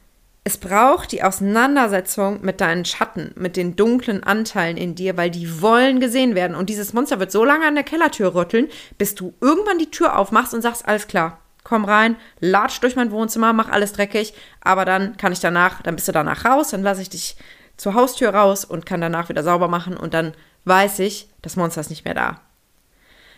es 0.42 0.56
braucht 0.56 1.12
die 1.12 1.23
Auseinandersetzung 1.23 2.40
mit 2.42 2.62
deinen 2.62 2.87
Schatten, 2.87 3.32
mit 3.37 3.59
den 3.59 3.76
dunklen 3.76 4.25
Anteilen 4.25 4.78
in 4.78 4.94
dir, 4.94 5.18
weil 5.18 5.30
die 5.30 5.61
wollen 5.61 6.00
gesehen 6.00 6.35
werden. 6.35 6.56
Und 6.56 6.70
dieses 6.70 6.94
Monster 6.94 7.20
wird 7.20 7.30
so 7.30 7.44
lange 7.44 7.66
an 7.66 7.75
der 7.75 7.85
Kellertür 7.85 8.35
rütteln, 8.35 8.68
bis 8.97 9.14
du 9.14 9.35
irgendwann 9.42 9.78
die 9.78 9.90
Tür 9.90 10.18
aufmachst 10.18 10.54
und 10.54 10.62
sagst, 10.62 10.88
alles 10.88 11.09
klar, 11.09 11.39
komm 11.64 11.84
rein, 11.84 12.16
latsch 12.40 12.80
durch 12.80 12.96
mein 12.96 13.10
Wohnzimmer, 13.10 13.52
mach 13.52 13.68
alles 13.68 13.92
dreckig, 13.92 14.34
aber 14.60 14.84
dann 14.84 15.16
kann 15.16 15.32
ich 15.32 15.40
danach, 15.40 15.82
dann 15.82 15.94
bist 15.94 16.08
du 16.08 16.12
danach 16.12 16.44
raus, 16.44 16.70
dann 16.70 16.82
lasse 16.82 17.02
ich 17.02 17.10
dich 17.10 17.36
zur 17.76 17.94
Haustür 17.94 18.34
raus 18.34 18.64
und 18.64 18.86
kann 18.86 19.00
danach 19.00 19.28
wieder 19.28 19.42
sauber 19.42 19.68
machen 19.68 19.96
und 19.96 20.14
dann 20.14 20.34
weiß 20.64 20.98
ich, 21.00 21.28
das 21.42 21.56
Monster 21.56 21.80
ist 21.80 21.90
nicht 21.90 22.04
mehr 22.04 22.14
da. 22.14 22.40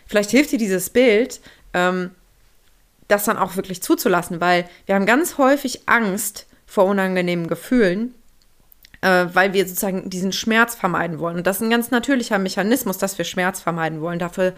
Vielleicht 0.05 0.31
hilft 0.31 0.51
dir 0.51 0.57
dieses 0.57 0.89
Bild, 0.89 1.39
ähm, 1.73 2.11
das 3.07 3.25
dann 3.25 3.37
auch 3.37 3.55
wirklich 3.55 3.81
zuzulassen, 3.81 4.41
weil 4.41 4.67
wir 4.85 4.95
haben 4.95 5.05
ganz 5.05 5.37
häufig 5.37 5.87
Angst 5.87 6.47
vor 6.65 6.85
unangenehmen 6.85 7.47
Gefühlen, 7.47 8.13
äh, 9.01 9.27
weil 9.33 9.53
wir 9.53 9.67
sozusagen 9.67 10.09
diesen 10.09 10.31
Schmerz 10.31 10.75
vermeiden 10.75 11.19
wollen. 11.19 11.37
Und 11.37 11.47
das 11.47 11.57
ist 11.57 11.63
ein 11.63 11.69
ganz 11.69 11.91
natürlicher 11.91 12.39
Mechanismus, 12.39 12.97
dass 12.97 13.17
wir 13.17 13.25
Schmerz 13.25 13.61
vermeiden 13.61 14.01
wollen. 14.01 14.19
Dafür 14.19 14.53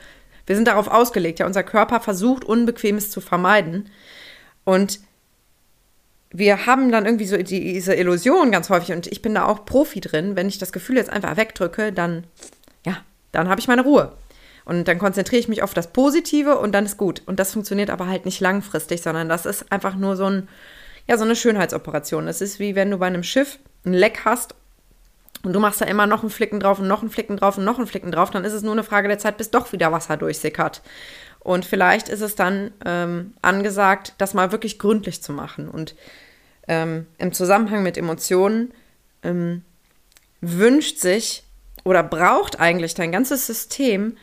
wir 0.46 0.56
sind 0.56 0.68
darauf 0.68 0.88
ausgelegt, 0.88 1.40
ja, 1.40 1.46
unser 1.46 1.64
Körper 1.64 2.00
versucht, 2.00 2.44
Unbequemes 2.44 3.10
zu 3.10 3.22
vermeiden. 3.22 3.90
Und 4.64 5.00
wir 6.32 6.66
haben 6.66 6.92
dann 6.92 7.06
irgendwie 7.06 7.25
so 7.25 7.38
diese 7.38 7.96
Illusion 7.96 8.52
ganz 8.52 8.70
häufig, 8.70 8.94
und 8.94 9.08
ich 9.08 9.22
bin 9.22 9.36
da 9.36 9.46
auch 9.46 9.66
Profi 9.66 10.02
drin, 10.02 10.36
wenn 10.36 10.48
ich 10.48 10.58
das 10.58 10.72
Gefühl 10.72 10.98
jetzt 10.98 11.10
einfach 11.10 11.38
wegdrücke, 11.38 11.94
dann, 11.94 12.25
ja, 12.86 12.98
dann 13.32 13.50
habe 13.50 13.60
ich 13.60 13.68
meine 13.68 13.84
Ruhe. 13.84 14.12
Und 14.66 14.88
dann 14.88 14.98
konzentriere 14.98 15.40
ich 15.40 15.48
mich 15.48 15.62
auf 15.62 15.74
das 15.74 15.94
Positive 15.94 16.58
und 16.58 16.72
dann 16.74 16.86
ist 16.86 16.98
gut. 16.98 17.22
Und 17.28 17.40
das 17.40 17.54
funktioniert 17.54 17.92
aber 17.92 18.08
halt 18.08 18.25
nicht 18.25 18.40
langfristig, 18.40 19.02
sondern 19.02 19.30
das 19.30 19.46
ist 19.46 19.72
einfach 19.72 19.96
nur 19.96 20.16
so, 20.16 20.25
ein, 20.25 20.50
ja, 21.08 21.18
so 21.18 21.24
eine 21.24 21.36
Schönheitsoperation. 21.36 22.25
Das 22.25 22.42
ist 22.42 22.60
wie 22.60 22.75
wenn 22.75 22.92
du 22.92 22.98
bei 22.98 23.06
einem 23.08 23.24
Schiff 23.24 23.60
ein 23.86 23.94
Leck 23.94 24.22
hast 24.25 24.56
und 25.46 25.54
du 25.54 25.60
machst 25.60 25.80
da 25.80 25.86
immer 25.86 26.08
noch 26.08 26.22
einen 26.22 26.32
Flicken 26.32 26.60
drauf 26.60 26.80
und 26.80 26.88
noch 26.88 27.02
einen 27.02 27.10
Flicken 27.10 27.38
drauf 27.38 27.58
und 27.58 27.64
noch 27.64 27.78
einen 27.78 27.88
Flicken 27.88 28.12
drauf, 28.12 28.32
dann 28.32 28.44
ist 28.44 28.54
es 28.54 28.64
nur 28.64 28.72
eine 28.72 28.84
Frage 28.84 29.08
der 29.08 29.20
Zeit, 29.20 29.38
bis 29.38 29.52
doch 29.52 29.72
wieder 29.72 29.92
Wasser 29.92 30.18
durchsickert. 30.18 30.82
Und 31.40 31.66
vielleicht 31.66 32.10
ist 32.10 32.22
es 32.22 32.36
dann 32.36 32.72
ähm, 32.84 33.34
angesagt, 33.44 34.14
das 34.18 34.34
mal 34.34 34.52
wirklich 34.52 34.80
gründlich 34.80 35.22
zu 35.22 35.32
machen. 35.32 35.70
Und 35.70 35.96
ähm, 36.68 37.06
im 37.20 37.32
Zusammenhang 37.32 37.84
mit 37.84 37.98
Emotionen 37.98 38.74
ähm, 39.22 39.64
wünscht 40.42 40.98
sich 40.98 41.44
oder 41.84 42.02
braucht 42.02 42.60
eigentlich 42.60 42.96
dein 42.96 43.12
ganzes 43.12 43.46
System 43.46 44.18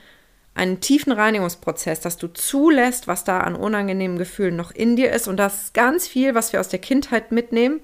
einen 0.55 0.81
tiefen 0.81 1.12
Reinigungsprozess, 1.12 2.00
dass 2.00 2.17
du 2.17 2.26
zulässt, 2.26 3.07
was 3.07 3.23
da 3.23 3.41
an 3.41 3.55
unangenehmen 3.55 4.19
Gefühlen 4.19 4.57
noch 4.57 4.73
in 4.73 4.97
dir 4.97 5.12
ist. 5.12 5.29
Und 5.29 5.37
das 5.37 5.62
ist 5.62 5.75
ganz 5.75 6.09
viel, 6.09 6.35
was 6.35 6.52
wir 6.52 6.59
aus 6.59 6.69
der 6.69 6.81
Kindheit 6.81 7.31
mitnehmen 7.31 7.81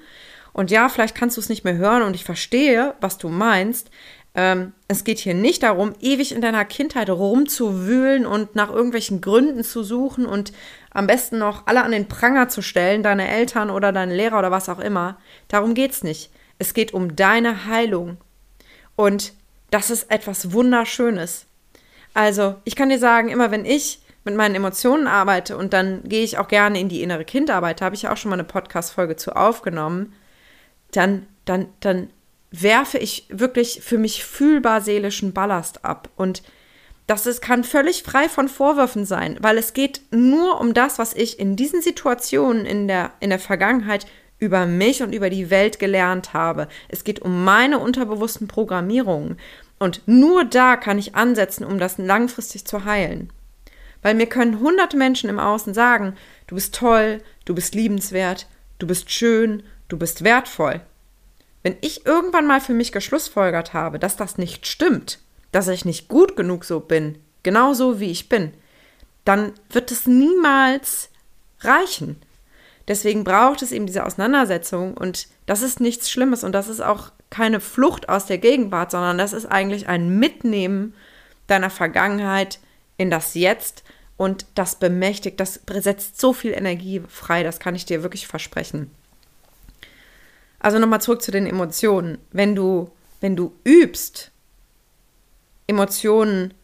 und 0.58 0.72
ja, 0.72 0.88
vielleicht 0.88 1.14
kannst 1.14 1.36
du 1.36 1.40
es 1.40 1.48
nicht 1.48 1.62
mehr 1.62 1.76
hören 1.76 2.02
und 2.02 2.16
ich 2.16 2.24
verstehe, 2.24 2.96
was 3.00 3.16
du 3.16 3.28
meinst. 3.28 3.92
Ähm, 4.34 4.72
es 4.88 5.04
geht 5.04 5.20
hier 5.20 5.34
nicht 5.34 5.62
darum, 5.62 5.92
ewig 6.00 6.34
in 6.34 6.40
deiner 6.40 6.64
Kindheit 6.64 7.10
rumzuwühlen 7.10 8.26
und 8.26 8.56
nach 8.56 8.68
irgendwelchen 8.68 9.20
Gründen 9.20 9.62
zu 9.62 9.84
suchen 9.84 10.26
und 10.26 10.50
am 10.90 11.06
besten 11.06 11.38
noch 11.38 11.68
alle 11.68 11.84
an 11.84 11.92
den 11.92 12.08
Pranger 12.08 12.48
zu 12.48 12.60
stellen, 12.60 13.04
deine 13.04 13.28
Eltern 13.28 13.70
oder 13.70 13.92
deine 13.92 14.16
Lehrer 14.16 14.40
oder 14.40 14.50
was 14.50 14.68
auch 14.68 14.80
immer. 14.80 15.18
Darum 15.46 15.74
geht 15.74 15.92
es 15.92 16.02
nicht. 16.02 16.32
Es 16.58 16.74
geht 16.74 16.92
um 16.92 17.14
deine 17.14 17.66
Heilung. 17.66 18.16
Und 18.96 19.34
das 19.70 19.90
ist 19.90 20.10
etwas 20.10 20.50
Wunderschönes. 20.50 21.46
Also, 22.14 22.56
ich 22.64 22.74
kann 22.74 22.88
dir 22.88 22.98
sagen, 22.98 23.28
immer 23.28 23.52
wenn 23.52 23.64
ich 23.64 24.00
mit 24.24 24.34
meinen 24.34 24.56
Emotionen 24.56 25.06
arbeite 25.06 25.56
und 25.56 25.72
dann 25.72 26.02
gehe 26.02 26.24
ich 26.24 26.36
auch 26.36 26.48
gerne 26.48 26.80
in 26.80 26.88
die 26.88 27.04
innere 27.04 27.24
Kindarbeit, 27.24 27.80
da 27.80 27.84
habe 27.84 27.94
ich 27.94 28.02
ja 28.02 28.12
auch 28.12 28.16
schon 28.16 28.30
mal 28.30 28.34
eine 28.34 28.42
Podcast-Folge 28.42 29.14
zu 29.14 29.36
aufgenommen 29.36 30.14
dann, 30.92 31.26
dann, 31.44 31.68
dann 31.80 32.10
werfe 32.50 32.98
ich 32.98 33.26
wirklich 33.28 33.80
für 33.82 33.98
mich 33.98 34.24
fühlbar 34.24 34.80
seelischen 34.80 35.32
Ballast 35.32 35.84
ab. 35.84 36.08
Und 36.16 36.42
das 37.06 37.26
ist, 37.26 37.40
kann 37.40 37.64
völlig 37.64 38.02
frei 38.02 38.28
von 38.28 38.48
Vorwürfen 38.48 39.04
sein, 39.04 39.38
weil 39.40 39.58
es 39.58 39.72
geht 39.72 40.02
nur 40.10 40.60
um 40.60 40.74
das, 40.74 40.98
was 40.98 41.14
ich 41.14 41.38
in 41.38 41.56
diesen 41.56 41.80
Situationen 41.80 42.66
in 42.66 42.86
der, 42.86 43.12
in 43.20 43.30
der 43.30 43.38
Vergangenheit 43.38 44.06
über 44.38 44.66
mich 44.66 45.02
und 45.02 45.14
über 45.14 45.30
die 45.30 45.50
Welt 45.50 45.78
gelernt 45.78 46.32
habe. 46.32 46.68
Es 46.88 47.04
geht 47.04 47.20
um 47.20 47.44
meine 47.44 47.78
unterbewussten 47.78 48.46
Programmierungen. 48.46 49.38
Und 49.78 50.02
nur 50.06 50.44
da 50.44 50.76
kann 50.76 50.98
ich 50.98 51.14
ansetzen, 51.14 51.64
um 51.64 51.78
das 51.78 51.98
langfristig 51.98 52.66
zu 52.66 52.84
heilen. 52.84 53.32
Weil 54.02 54.14
mir 54.14 54.26
können 54.26 54.60
hunderte 54.60 54.96
Menschen 54.96 55.30
im 55.30 55.40
Außen 55.40 55.74
sagen, 55.74 56.14
du 56.46 56.54
bist 56.54 56.74
toll, 56.74 57.20
du 57.44 57.54
bist 57.54 57.74
liebenswert, 57.74 58.46
du 58.78 58.86
bist 58.86 59.10
schön, 59.10 59.62
du 59.88 59.96
bist 59.98 60.24
wertvoll. 60.24 60.80
Wenn 61.62 61.76
ich 61.80 62.06
irgendwann 62.06 62.46
mal 62.46 62.60
für 62.60 62.74
mich 62.74 62.92
geschlussfolgert 62.92 63.74
habe, 63.74 63.98
dass 63.98 64.16
das 64.16 64.38
nicht 64.38 64.66
stimmt, 64.66 65.18
dass 65.52 65.68
ich 65.68 65.84
nicht 65.84 66.08
gut 66.08 66.36
genug 66.36 66.64
so 66.64 66.80
bin, 66.80 67.18
genauso 67.42 68.00
wie 68.00 68.10
ich 68.10 68.28
bin, 68.28 68.52
dann 69.24 69.52
wird 69.70 69.90
es 69.90 70.06
niemals 70.06 71.10
reichen. 71.60 72.22
Deswegen 72.86 73.24
braucht 73.24 73.60
es 73.60 73.72
eben 73.72 73.86
diese 73.86 74.06
Auseinandersetzung 74.06 74.96
und 74.96 75.28
das 75.46 75.62
ist 75.62 75.80
nichts 75.80 76.10
Schlimmes 76.10 76.44
und 76.44 76.52
das 76.52 76.68
ist 76.68 76.80
auch 76.80 77.10
keine 77.28 77.60
Flucht 77.60 78.08
aus 78.08 78.26
der 78.26 78.38
Gegenwart, 78.38 78.90
sondern 78.90 79.18
das 79.18 79.34
ist 79.34 79.46
eigentlich 79.46 79.88
ein 79.88 80.18
Mitnehmen 80.18 80.94
deiner 81.46 81.70
Vergangenheit 81.70 82.60
in 82.96 83.10
das 83.10 83.34
Jetzt 83.34 83.84
und 84.16 84.46
das 84.54 84.76
bemächtigt, 84.76 85.38
das 85.38 85.60
setzt 85.66 86.20
so 86.20 86.32
viel 86.32 86.52
Energie 86.52 87.02
frei, 87.08 87.42
das 87.42 87.60
kann 87.60 87.74
ich 87.74 87.84
dir 87.84 88.02
wirklich 88.02 88.26
versprechen. 88.26 88.90
Also 90.58 90.78
nochmal 90.78 91.00
zurück 91.00 91.22
zu 91.22 91.30
den 91.30 91.46
Emotionen. 91.46 92.18
Wenn 92.32 92.54
du, 92.54 92.90
wenn 93.20 93.36
du 93.36 93.52
übst, 93.64 94.30
Emotionen 95.66 96.54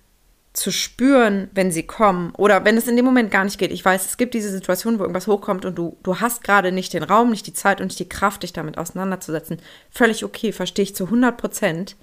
zu 0.55 0.71
spüren, 0.71 1.51
wenn 1.53 1.73
sie 1.73 1.83
kommen 1.83 2.33
oder 2.37 2.65
wenn 2.65 2.77
es 2.77 2.87
in 2.87 2.95
dem 2.95 3.05
Moment 3.05 3.33
gar 3.33 3.43
nicht 3.43 3.59
geht. 3.59 3.73
Ich 3.73 3.85
weiß, 3.85 4.07
es 4.07 4.17
gibt 4.17 4.35
diese 4.35 4.51
Situation, 4.51 4.99
wo 4.99 5.03
irgendwas 5.03 5.27
hochkommt 5.27 5.65
und 5.65 5.77
du, 5.77 5.97
du 6.05 6.21
hast 6.21 6.45
gerade 6.45 6.71
nicht 6.71 6.93
den 6.93 7.03
Raum, 7.03 7.31
nicht 7.31 7.49
die 7.49 7.53
Zeit 7.53 7.81
und 7.81 7.89
nicht 7.89 7.99
die 7.99 8.09
Kraft, 8.09 8.45
dich 8.45 8.53
damit 8.53 8.79
auseinanderzusetzen. 8.79 9.59
Völlig 9.91 10.25
okay, 10.25 10.53
verstehe 10.53 10.85
ich 10.85 10.95
zu 10.95 11.07
100 11.07 11.37
Prozent 11.37 11.97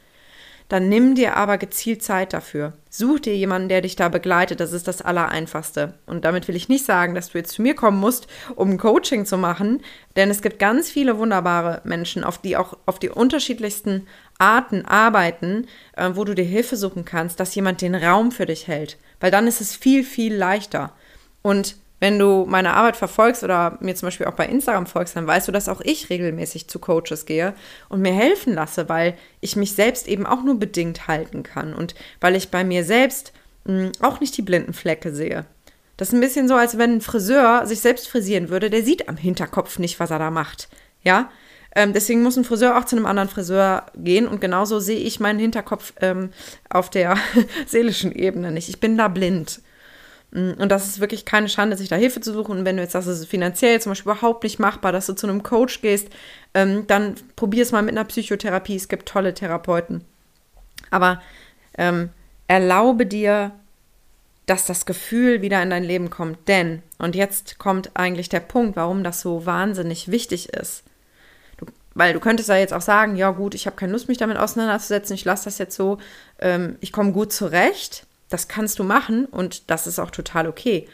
dann 0.72 0.88
nimm 0.88 1.16
dir 1.16 1.36
aber 1.36 1.58
gezielt 1.58 2.02
Zeit 2.02 2.32
dafür. 2.32 2.72
Such 2.90 3.20
dir 3.20 3.36
jemanden, 3.36 3.68
der 3.68 3.82
dich 3.82 3.98
da 3.98 4.08
begleitet. 4.08 4.62
Das 4.62 4.72
ist 4.72 4.88
das 4.88 5.02
Allereinfachste. 5.02 5.96
Und 6.06 6.24
damit 6.24 6.48
will 6.48 6.56
ich 6.56 6.70
nicht 6.70 6.86
sagen, 6.86 7.14
dass 7.14 7.32
du 7.32 7.40
jetzt 7.40 7.52
zu 7.52 7.62
mir 7.62 7.76
kommen 7.76 8.00
musst, 8.00 8.28
um 8.56 8.78
Coaching 8.78 9.26
zu 9.26 9.38
machen, 9.38 9.82
denn 10.16 10.30
es 10.30 10.42
gibt 10.42 10.60
ganz 10.60 10.90
viele 10.90 11.18
wunderbare 11.18 11.82
Menschen, 11.84 12.24
auf 12.24 12.38
die 12.38 12.56
auch 12.56 12.78
auf 12.86 13.00
die 13.00 13.10
unterschiedlichsten 13.10 14.08
Arten 14.38 14.86
arbeiten, 14.86 15.68
äh, 15.98 16.12
wo 16.14 16.24
du 16.24 16.34
dir 16.34 16.46
Hilfe 16.46 16.78
suchen 16.78 17.04
kannst, 17.04 17.42
dass 17.42 17.54
jemand 17.54 17.82
den 17.82 17.94
Raum 17.94 18.32
für 18.32 18.46
dich 18.46 18.68
hält. 18.68 18.98
Weil 19.20 19.30
dann 19.32 19.48
ist 19.48 19.60
es 19.60 19.76
viel, 19.76 20.06
viel 20.06 20.34
leichter. 20.34 20.94
Und 21.42 21.76
wenn 22.02 22.18
du 22.18 22.46
meine 22.50 22.74
Arbeit 22.74 22.98
verfolgst 22.98 23.44
oder 23.44 23.78
mir 23.80 23.96
zum 23.96 24.08
Beispiel 24.08 24.26
auch 24.26 24.34
bei 24.34 24.48
Instagram 24.48 24.88
folgst, 24.88 25.16
dann 25.16 25.28
weißt 25.28 25.48
du, 25.48 25.52
dass 25.52 25.70
auch 25.70 25.82
ich 25.82 26.10
regelmäßig 26.10 26.68
zu 26.68 26.80
Coaches 26.80 27.28
gehe 27.28 27.54
und 27.90 28.02
mir 28.02 28.12
helfen 28.12 28.56
lasse, 28.56 28.90
weil 28.90 29.14
ich 29.40 29.56
mich 29.56 29.74
selbst 29.74 30.08
eben 30.08 30.26
auch 30.26 30.44
nur 30.44 30.60
bedingt 30.60 31.08
halten 31.08 31.44
kann 31.44 31.76
und 31.76 31.94
weil 32.20 32.36
ich 32.36 32.50
bei 32.50 32.64
mir 32.64 32.84
selbst 32.84 33.34
mh, 33.66 33.74
hm, 33.74 33.92
auch 34.02 34.20
nicht 34.20 34.36
die 34.36 34.42
blinden 34.42 34.74
Flecke 34.74 35.14
sehe. 35.14 35.46
Das 35.96 36.08
ist 36.08 36.16
ein 36.16 36.22
bisschen 36.22 36.48
so, 36.48 36.56
als 36.56 36.80
wenn 36.80 36.96
ein 36.96 37.02
Friseur 37.02 37.68
sich 37.68 37.82
selbst 37.82 38.10
frisieren 38.10 38.50
würde, 38.50 38.72
der 38.72 38.84
sieht 38.84 39.08
am 39.08 39.18
Hinterkopf 39.18 39.78
nicht, 39.78 40.00
was 40.00 40.10
er 40.10 40.18
da 40.18 40.32
macht. 40.32 40.70
Ja, 41.04 41.30
ähm, 41.76 41.94
deswegen 41.94 42.24
muss 42.24 42.36
ein 42.36 42.46
Friseur 42.46 42.80
auch 42.80 42.86
zu 42.86 42.96
einem 42.96 43.06
anderen 43.06 43.30
Friseur 43.30 43.86
gehen 43.96 44.28
und 44.28 44.42
genauso 44.42 44.80
sehe 44.80 45.00
ich 45.00 45.20
meinen 45.20 45.38
Hinterkopf 45.38 45.94
ähm, 46.02 46.32
auf 46.68 46.90
der 46.90 47.16
seelischen 47.68 48.12
Ebene 48.12 48.52
nicht. 48.52 48.70
Ich 48.70 48.80
bin 48.80 48.98
da 48.98 49.08
blind. 49.08 49.62
Mm, 50.32 50.52
und 50.58 50.70
das 50.70 50.88
ist 50.88 51.00
wirklich 51.00 51.26
keine 51.26 51.50
Schande, 51.50 51.78
sich 51.78 51.90
da 51.90 51.96
Hilfe 51.96 52.22
zu 52.22 52.34
suchen. 52.34 52.60
Und 52.60 52.66
wenn 52.66 52.78
du 52.78 52.84
jetzt 52.84 52.94
sagst, 52.94 53.08
es 53.08 53.20
ist 53.20 53.30
finanziell 53.30 53.80
zum 53.82 53.92
Beispiel 53.92 54.12
überhaupt 54.12 54.44
nicht 54.44 54.60
machbar, 54.60 54.92
dass 54.92 55.06
du 55.06 55.14
zu 55.14 55.28
einem 55.28 55.44
Coach 55.44 55.82
gehst, 55.82 56.10
ähm, 56.54 56.88
dann 56.88 57.16
probier 57.36 57.64
es 57.64 57.72
mal 57.72 57.84
mit 57.84 57.96
einer 57.96 58.06
Psychotherapie. 58.06 58.76
Es 58.76 58.90
gibt 58.90 59.08
tolle 59.08 59.34
Therapeuten. 59.34 60.04
Aber 60.90 61.22
ähm, 61.78 62.10
erlaube 62.48 63.06
dir, 63.06 63.52
dass 64.46 64.66
das 64.66 64.86
Gefühl 64.86 65.42
wieder 65.42 65.62
in 65.64 65.70
dein 65.70 65.84
Leben 65.84 66.10
kommt. 66.10 66.48
Denn, 66.48 66.82
und 66.98 67.16
jetzt 67.16 67.60
kommt 67.60 67.92
eigentlich 67.94 68.28
der 68.28 68.40
Punkt, 68.42 68.76
warum 68.76 69.04
das 69.04 69.22
so 69.22 69.46
wahnsinnig 69.46 70.12
wichtig 70.12 70.50
ist. 70.50 70.84
Du, 71.58 71.66
weil 71.94 72.14
du 72.14 72.20
könntest 72.20 72.50
ja 72.50 72.58
jetzt 72.58 72.74
auch 72.74 72.82
sagen, 72.82 73.16
ja 73.16 73.32
gut, 73.32 73.56
ich 73.56 73.66
habe 73.68 73.78
keine 73.78 73.94
Lust, 73.94 74.10
mich 74.10 74.18
damit 74.18 74.38
auseinanderzusetzen, 74.38 75.16
ich 75.16 75.24
lasse 75.24 75.46
das 75.46 75.58
jetzt 75.58 75.76
so, 75.76 76.00
ähm, 76.40 76.76
ich 76.82 76.92
komme 76.92 77.14
gut 77.14 77.32
zurecht. 77.32 78.06
Das 78.32 78.48
kannst 78.48 78.80
du 78.80 78.84
machen 78.84 79.26
und 79.26 79.70
das 79.70 79.86
ist 79.86 80.00
auch 80.00 80.10
total 80.10 80.48
okay. 80.48 80.88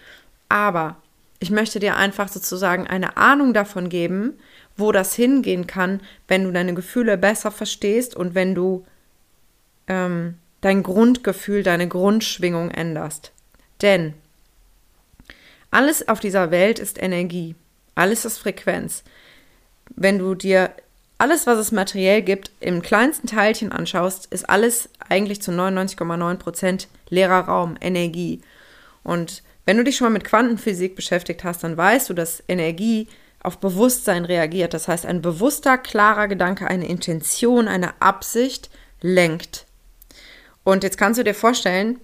Aber 0.50 0.98
ich 1.40 1.52
möchte 1.52 1.80
dir 1.80 1.96
einfach 1.96 2.28
sozusagen 2.28 2.88
eine 2.88 3.16
Ahnung 3.16 3.54
davon 3.54 3.90
geben, 3.90 4.34
wo 4.76 4.92
das 4.92 5.14
hingehen 5.14 5.68
kann, 5.68 6.02
wenn 6.28 6.44
du 6.44 6.52
deine 6.52 6.74
Gefühle 6.74 7.18
besser 7.18 7.52
verstehst 7.52 8.16
und 8.16 8.34
wenn 8.34 8.56
du 8.56 8.86
ähm, 9.88 10.40
dein 10.62 10.82
Grundgefühl, 10.82 11.62
deine 11.62 11.88
Grundschwingung 11.88 12.72
änderst. 12.72 13.32
Denn 13.84 14.16
alles 15.70 16.08
auf 16.08 16.20
dieser 16.20 16.50
Welt 16.50 16.80
ist 16.80 17.02
Energie, 17.02 17.56
alles 17.94 18.26
ist 18.26 18.40
Frequenz. 18.40 19.04
Wenn 19.96 20.18
du 20.18 20.34
dir 20.34 20.72
alles, 21.18 21.48
was 21.48 21.58
es 21.58 21.72
materiell 21.72 22.22
gibt, 22.22 22.52
im 22.60 22.82
kleinsten 22.82 23.28
Teilchen 23.28 23.72
anschaust, 23.72 24.28
ist 24.28 24.50
alles 24.50 24.90
eigentlich 25.10 25.42
zu 25.42 25.52
99,9 25.52 26.36
Prozent 26.36 26.88
leerer 27.10 27.42
Raum, 27.42 27.76
Energie. 27.82 28.42
Und 29.04 29.42
wenn 29.66 29.78
du 29.78 29.84
dich 29.84 29.98
schon 29.98 30.06
mal 30.06 30.14
mit 30.14 30.24
Quantenphysik 30.24 30.96
beschäftigt 30.96 31.44
hast, 31.44 31.64
dann 31.64 31.76
weißt 31.76 32.10
du, 32.10 32.14
dass 32.14 32.44
Energie 32.48 33.08
auf 33.42 33.60
Bewusstsein 33.60 34.26
reagiert. 34.26 34.74
Das 34.74 34.88
heißt, 34.88 35.06
ein 35.06 35.22
bewusster, 35.22 35.78
klarer 35.78 36.28
Gedanke, 36.28 36.68
eine 36.68 36.88
Intention, 36.88 37.68
eine 37.68 38.00
Absicht 38.02 38.70
lenkt. 39.02 39.66
Und 40.64 40.84
jetzt 40.84 40.98
kannst 40.98 41.20
du 41.20 41.24
dir 41.24 41.34
vorstellen, 41.34 42.00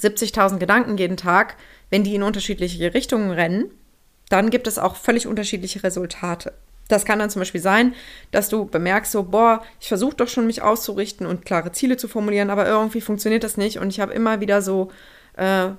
70.000 0.00 0.58
Gedanken 0.58 0.96
jeden 0.96 1.16
Tag, 1.16 1.56
wenn 1.90 2.04
die 2.04 2.14
in 2.14 2.22
unterschiedliche 2.22 2.94
Richtungen 2.94 3.30
rennen, 3.30 3.70
dann 4.28 4.50
gibt 4.50 4.66
es 4.66 4.78
auch 4.78 4.96
völlig 4.96 5.26
unterschiedliche 5.26 5.82
Resultate. 5.82 6.54
Das 6.92 7.04
kann 7.06 7.18
dann 7.18 7.30
zum 7.30 7.40
Beispiel 7.40 7.60
sein, 7.60 7.94
dass 8.30 8.50
du 8.50 8.66
bemerkst, 8.66 9.12
so, 9.12 9.22
boah, 9.22 9.62
ich 9.80 9.88
versuche 9.88 10.16
doch 10.16 10.28
schon, 10.28 10.46
mich 10.46 10.60
auszurichten 10.60 11.26
und 11.26 11.46
klare 11.46 11.72
Ziele 11.72 11.96
zu 11.96 12.06
formulieren, 12.06 12.50
aber 12.50 12.66
irgendwie 12.66 13.00
funktioniert 13.00 13.44
das 13.44 13.56
nicht 13.56 13.78
und 13.78 13.88
ich 13.88 13.98
habe 13.98 14.12
immer 14.12 14.40
wieder 14.40 14.60
so, 14.60 14.90
äh, 15.36 15.70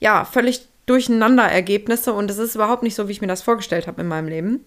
ja, 0.00 0.24
völlig 0.24 0.66
durcheinander 0.86 1.44
Ergebnisse 1.44 2.14
und 2.14 2.30
es 2.30 2.38
ist 2.38 2.54
überhaupt 2.54 2.82
nicht 2.82 2.94
so, 2.94 3.08
wie 3.08 3.12
ich 3.12 3.20
mir 3.20 3.26
das 3.26 3.42
vorgestellt 3.42 3.86
habe 3.86 4.00
in 4.00 4.08
meinem 4.08 4.28
Leben. 4.28 4.64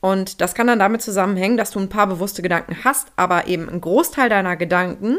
Und 0.00 0.40
das 0.40 0.54
kann 0.54 0.66
dann 0.66 0.78
damit 0.78 1.02
zusammenhängen, 1.02 1.56
dass 1.56 1.70
du 1.70 1.80
ein 1.80 1.88
paar 1.88 2.06
bewusste 2.06 2.42
Gedanken 2.42 2.84
hast, 2.84 3.08
aber 3.16 3.46
eben 3.46 3.68
ein 3.68 3.80
Großteil 3.80 4.28
deiner 4.28 4.56
Gedanken 4.56 5.18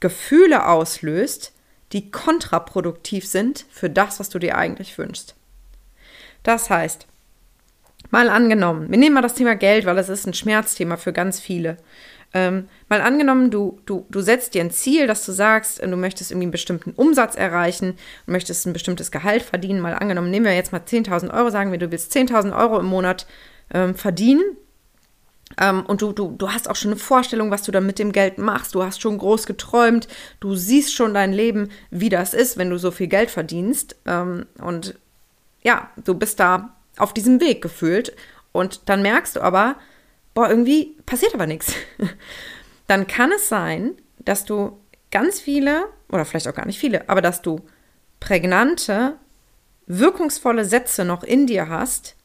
Gefühle 0.00 0.66
auslöst, 0.66 1.52
die 1.92 2.10
kontraproduktiv 2.10 3.26
sind 3.26 3.64
für 3.70 3.88
das, 3.88 4.20
was 4.20 4.28
du 4.28 4.38
dir 4.38 4.56
eigentlich 4.58 4.96
wünschst. 4.98 5.34
Das 6.42 6.68
heißt, 6.68 7.06
Mal 8.14 8.28
angenommen, 8.28 8.92
wir 8.92 8.96
nehmen 8.96 9.12
mal 9.12 9.22
das 9.22 9.34
Thema 9.34 9.56
Geld, 9.56 9.86
weil 9.86 9.96
das 9.96 10.08
ist 10.08 10.24
ein 10.24 10.34
Schmerzthema 10.34 10.96
für 10.96 11.12
ganz 11.12 11.40
viele. 11.40 11.78
Ähm, 12.32 12.68
mal 12.88 13.00
angenommen, 13.00 13.50
du, 13.50 13.80
du, 13.86 14.06
du 14.08 14.20
setzt 14.20 14.54
dir 14.54 14.62
ein 14.62 14.70
Ziel, 14.70 15.08
dass 15.08 15.26
du 15.26 15.32
sagst, 15.32 15.82
du 15.82 15.96
möchtest 15.96 16.30
irgendwie 16.30 16.44
einen 16.44 16.52
bestimmten 16.52 16.92
Umsatz 16.92 17.34
erreichen, 17.34 17.96
du 18.26 18.30
möchtest 18.30 18.68
ein 18.68 18.72
bestimmtes 18.72 19.10
Gehalt 19.10 19.42
verdienen. 19.42 19.80
Mal 19.80 19.94
angenommen, 19.94 20.30
nehmen 20.30 20.46
wir 20.46 20.54
jetzt 20.54 20.70
mal 20.70 20.80
10.000 20.80 21.34
Euro, 21.34 21.50
sagen 21.50 21.72
wir, 21.72 21.78
du 21.80 21.90
willst 21.90 22.14
10.000 22.14 22.56
Euro 22.56 22.78
im 22.78 22.86
Monat 22.86 23.26
ähm, 23.72 23.96
verdienen. 23.96 24.44
Ähm, 25.60 25.84
und 25.84 26.00
du, 26.00 26.12
du, 26.12 26.36
du 26.38 26.52
hast 26.52 26.70
auch 26.70 26.76
schon 26.76 26.92
eine 26.92 27.00
Vorstellung, 27.00 27.50
was 27.50 27.62
du 27.62 27.72
dann 27.72 27.84
mit 27.84 27.98
dem 27.98 28.12
Geld 28.12 28.38
machst. 28.38 28.76
Du 28.76 28.84
hast 28.84 29.00
schon 29.00 29.18
groß 29.18 29.44
geträumt. 29.44 30.06
Du 30.38 30.54
siehst 30.54 30.94
schon 30.94 31.14
dein 31.14 31.32
Leben, 31.32 31.68
wie 31.90 32.10
das 32.10 32.32
ist, 32.32 32.58
wenn 32.58 32.70
du 32.70 32.78
so 32.78 32.92
viel 32.92 33.08
Geld 33.08 33.32
verdienst. 33.32 33.96
Ähm, 34.06 34.46
und 34.60 34.94
ja, 35.64 35.90
du 35.96 36.14
bist 36.14 36.38
da 36.38 36.76
auf 36.98 37.14
diesem 37.14 37.40
Weg 37.40 37.62
gefühlt. 37.62 38.14
Und 38.52 38.88
dann 38.88 39.02
merkst 39.02 39.36
du 39.36 39.40
aber, 39.40 39.76
boah, 40.34 40.48
irgendwie 40.48 40.96
passiert 41.06 41.34
aber 41.34 41.46
nichts. 41.46 41.74
Dann 42.86 43.06
kann 43.06 43.32
es 43.32 43.48
sein, 43.48 43.92
dass 44.18 44.44
du 44.44 44.78
ganz 45.10 45.40
viele, 45.40 45.86
oder 46.10 46.24
vielleicht 46.24 46.48
auch 46.48 46.54
gar 46.54 46.66
nicht 46.66 46.78
viele, 46.78 47.08
aber 47.08 47.22
dass 47.22 47.40
du 47.40 47.60
prägnante, 48.20 49.16
wirkungsvolle 49.86 50.64
Sätze 50.64 51.04
noch 51.04 51.22
in 51.22 51.46
dir 51.46 51.68
hast, 51.68 52.16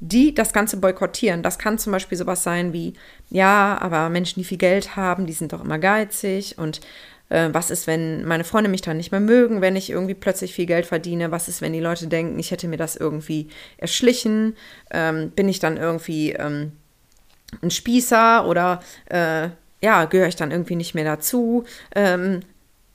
die 0.00 0.34
das 0.34 0.52
Ganze 0.52 0.76
boykottieren. 0.76 1.42
Das 1.42 1.58
kann 1.58 1.78
zum 1.78 1.92
Beispiel 1.92 2.18
sowas 2.18 2.42
sein 2.42 2.72
wie, 2.72 2.94
ja, 3.30 3.78
aber 3.80 4.08
Menschen, 4.10 4.40
die 4.40 4.44
viel 4.44 4.58
Geld 4.58 4.96
haben, 4.96 5.26
die 5.26 5.32
sind 5.32 5.52
doch 5.52 5.64
immer 5.64 5.78
geizig 5.78 6.58
und 6.58 6.80
äh, 7.28 7.48
was 7.52 7.70
ist, 7.70 7.86
wenn 7.86 8.24
meine 8.24 8.44
Freunde 8.44 8.70
mich 8.70 8.82
dann 8.82 8.96
nicht 8.96 9.10
mehr 9.10 9.20
mögen, 9.20 9.60
wenn 9.60 9.76
ich 9.76 9.90
irgendwie 9.90 10.14
plötzlich 10.14 10.54
viel 10.54 10.66
Geld 10.66 10.86
verdiene? 10.86 11.30
Was 11.30 11.48
ist, 11.48 11.60
wenn 11.60 11.72
die 11.72 11.80
Leute 11.80 12.06
denken, 12.06 12.38
ich 12.38 12.50
hätte 12.50 12.68
mir 12.68 12.76
das 12.76 12.96
irgendwie 12.96 13.48
erschlichen? 13.78 14.56
Ähm, 14.90 15.30
bin 15.30 15.48
ich 15.48 15.58
dann 15.58 15.76
irgendwie 15.76 16.32
ähm, 16.32 16.72
ein 17.62 17.70
Spießer 17.70 18.46
oder 18.46 18.80
äh, 19.06 19.48
ja, 19.82 20.04
gehöre 20.06 20.28
ich 20.28 20.36
dann 20.36 20.50
irgendwie 20.50 20.76
nicht 20.76 20.94
mehr 20.94 21.04
dazu? 21.04 21.64
Ähm, 21.94 22.40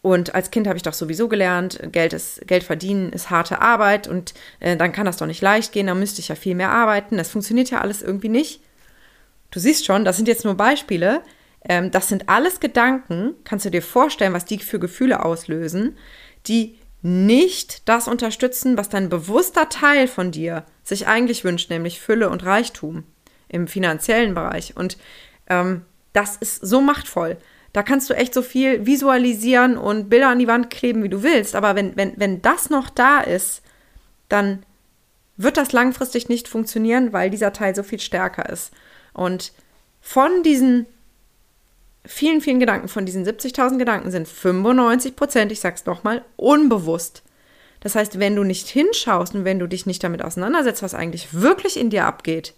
und 0.01 0.33
als 0.33 0.49
Kind 0.49 0.67
habe 0.67 0.77
ich 0.77 0.83
doch 0.83 0.93
sowieso 0.93 1.27
gelernt, 1.27 1.79
Geld 1.91 2.13
ist, 2.13 2.47
Geld 2.47 2.63
verdienen 2.63 3.13
ist 3.13 3.29
harte 3.29 3.61
Arbeit 3.61 4.07
und 4.07 4.33
äh, 4.59 4.75
dann 4.75 4.91
kann 4.91 5.05
das 5.05 5.17
doch 5.17 5.27
nicht 5.27 5.41
leicht 5.41 5.73
gehen, 5.73 5.87
dann 5.87 5.99
müsste 5.99 6.21
ich 6.21 6.29
ja 6.29 6.35
viel 6.35 6.55
mehr 6.55 6.71
arbeiten. 6.71 7.17
Das 7.17 7.29
funktioniert 7.29 7.69
ja 7.69 7.81
alles 7.81 8.01
irgendwie 8.01 8.29
nicht. 8.29 8.61
Du 9.51 9.59
siehst 9.59 9.85
schon, 9.85 10.03
das 10.03 10.15
sind 10.15 10.27
jetzt 10.27 10.45
nur 10.45 10.55
Beispiele. 10.55 11.21
Ähm, 11.67 11.91
das 11.91 12.07
sind 12.07 12.29
alles 12.29 12.59
Gedanken, 12.59 13.35
kannst 13.43 13.65
du 13.65 13.69
dir 13.69 13.81
vorstellen, 13.81 14.33
was 14.33 14.45
die 14.45 14.59
für 14.59 14.79
Gefühle 14.79 15.23
auslösen, 15.23 15.97
die 16.47 16.77
nicht 17.01 17.87
das 17.89 18.07
unterstützen, 18.07 18.77
was 18.77 18.89
dein 18.89 19.09
bewusster 19.09 19.69
Teil 19.69 20.07
von 20.07 20.31
dir 20.31 20.65
sich 20.83 21.07
eigentlich 21.07 21.43
wünscht, 21.43 21.69
nämlich 21.69 21.99
Fülle 21.99 22.29
und 22.29 22.45
Reichtum 22.45 23.03
im 23.47 23.67
finanziellen 23.67 24.33
Bereich. 24.33 24.77
Und 24.77 24.97
ähm, 25.49 25.83
das 26.13 26.37
ist 26.37 26.65
so 26.65 26.81
machtvoll. 26.81 27.37
Da 27.73 27.83
kannst 27.83 28.09
du 28.09 28.13
echt 28.13 28.33
so 28.33 28.41
viel 28.41 28.85
visualisieren 28.85 29.77
und 29.77 30.09
Bilder 30.09 30.29
an 30.29 30.39
die 30.39 30.47
Wand 30.47 30.69
kleben, 30.69 31.03
wie 31.03 31.09
du 31.09 31.23
willst. 31.23 31.55
Aber 31.55 31.75
wenn, 31.75 31.95
wenn, 31.95 32.13
wenn 32.17 32.41
das 32.41 32.69
noch 32.69 32.89
da 32.89 33.21
ist, 33.21 33.61
dann 34.29 34.63
wird 35.37 35.57
das 35.57 35.71
langfristig 35.71 36.29
nicht 36.29 36.47
funktionieren, 36.47 37.13
weil 37.13 37.29
dieser 37.29 37.53
Teil 37.53 37.73
so 37.73 37.83
viel 37.83 37.99
stärker 37.99 38.49
ist. 38.49 38.71
Und 39.13 39.53
von 40.01 40.43
diesen 40.43 40.85
vielen, 42.05 42.41
vielen 42.41 42.59
Gedanken, 42.59 42.87
von 42.87 43.05
diesen 43.05 43.25
70.000 43.25 43.77
Gedanken 43.77 44.11
sind 44.11 44.27
95 44.27 45.15
Prozent, 45.15 45.51
ich 45.51 45.59
sag's 45.59 45.85
nochmal, 45.85 46.23
unbewusst. 46.35 47.23
Das 47.81 47.95
heißt, 47.95 48.19
wenn 48.19 48.35
du 48.35 48.43
nicht 48.43 48.67
hinschaust 48.67 49.33
und 49.35 49.45
wenn 49.45 49.59
du 49.59 49.67
dich 49.67 49.85
nicht 49.85 50.03
damit 50.03 50.23
auseinandersetzt, 50.23 50.83
was 50.83 50.93
eigentlich 50.93 51.33
wirklich 51.33 51.79
in 51.79 51.89
dir 51.89 52.05
abgeht, 52.05 52.53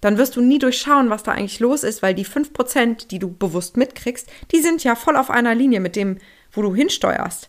dann 0.00 0.18
wirst 0.18 0.36
du 0.36 0.42
nie 0.42 0.58
durchschauen, 0.58 1.10
was 1.10 1.22
da 1.22 1.32
eigentlich 1.32 1.60
los 1.60 1.82
ist, 1.82 2.02
weil 2.02 2.14
die 2.14 2.26
5%, 2.26 3.08
die 3.08 3.18
du 3.18 3.32
bewusst 3.32 3.76
mitkriegst, 3.76 4.28
die 4.52 4.60
sind 4.60 4.84
ja 4.84 4.96
voll 4.96 5.16
auf 5.16 5.30
einer 5.30 5.54
Linie 5.54 5.80
mit 5.80 5.96
dem, 5.96 6.18
wo 6.52 6.62
du 6.62 6.74
hinsteuerst. 6.74 7.48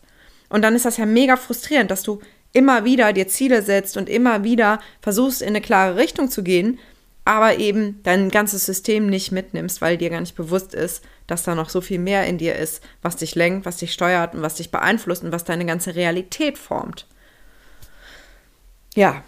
Und 0.50 0.62
dann 0.62 0.76
ist 0.76 0.86
das 0.86 0.98
ja 0.98 1.06
mega 1.06 1.36
frustrierend, 1.36 1.92
dass 1.92 2.04
du 2.04 2.22
immer 2.54 2.86
wieder 2.86 3.12
dir 3.12 3.28
Ziele 3.28 3.62
setzt 3.62 3.98
und 3.98 4.08
immer 4.08 4.44
wieder 4.44 4.80
versuchst, 5.02 5.42
in 5.42 5.50
eine 5.50 5.62
klare 5.62 5.98
Richtung 5.98 6.30
zu 6.30 6.44
gehen, 6.44 6.80
aber 7.26 7.58
eben 7.58 8.02
dein 8.04 8.30
ganzes 8.30 8.66
System 8.66 9.08
nicht 9.08 9.32
mitnimmst, 9.32 9.82
weil 9.82 9.98
dir 9.98 10.12
gar 10.12 10.22
nicht 10.22 10.36
bewusst 10.36 10.76
ist, 10.76 11.04
dass 11.26 11.44
da 11.44 11.56
noch 11.56 11.70
so 11.70 11.82
viel 11.82 11.98
mehr 11.98 12.26
in 12.28 12.38
dir 12.38 12.56
ist, 12.56 12.84
was 13.02 13.16
dich 13.16 13.34
lenkt, 13.34 13.66
was 13.66 13.78
dich 13.78 13.92
steuert 13.92 14.36
und 14.36 14.44
was 14.44 14.56
dich 14.56 14.70
beeinflusst 14.70 15.24
und 15.24 15.32
was 15.32 15.44
deine 15.44 15.66
ganze 15.66 15.96
Realität 15.96 16.60
formt. 16.60 17.08
Ja, 18.94 19.24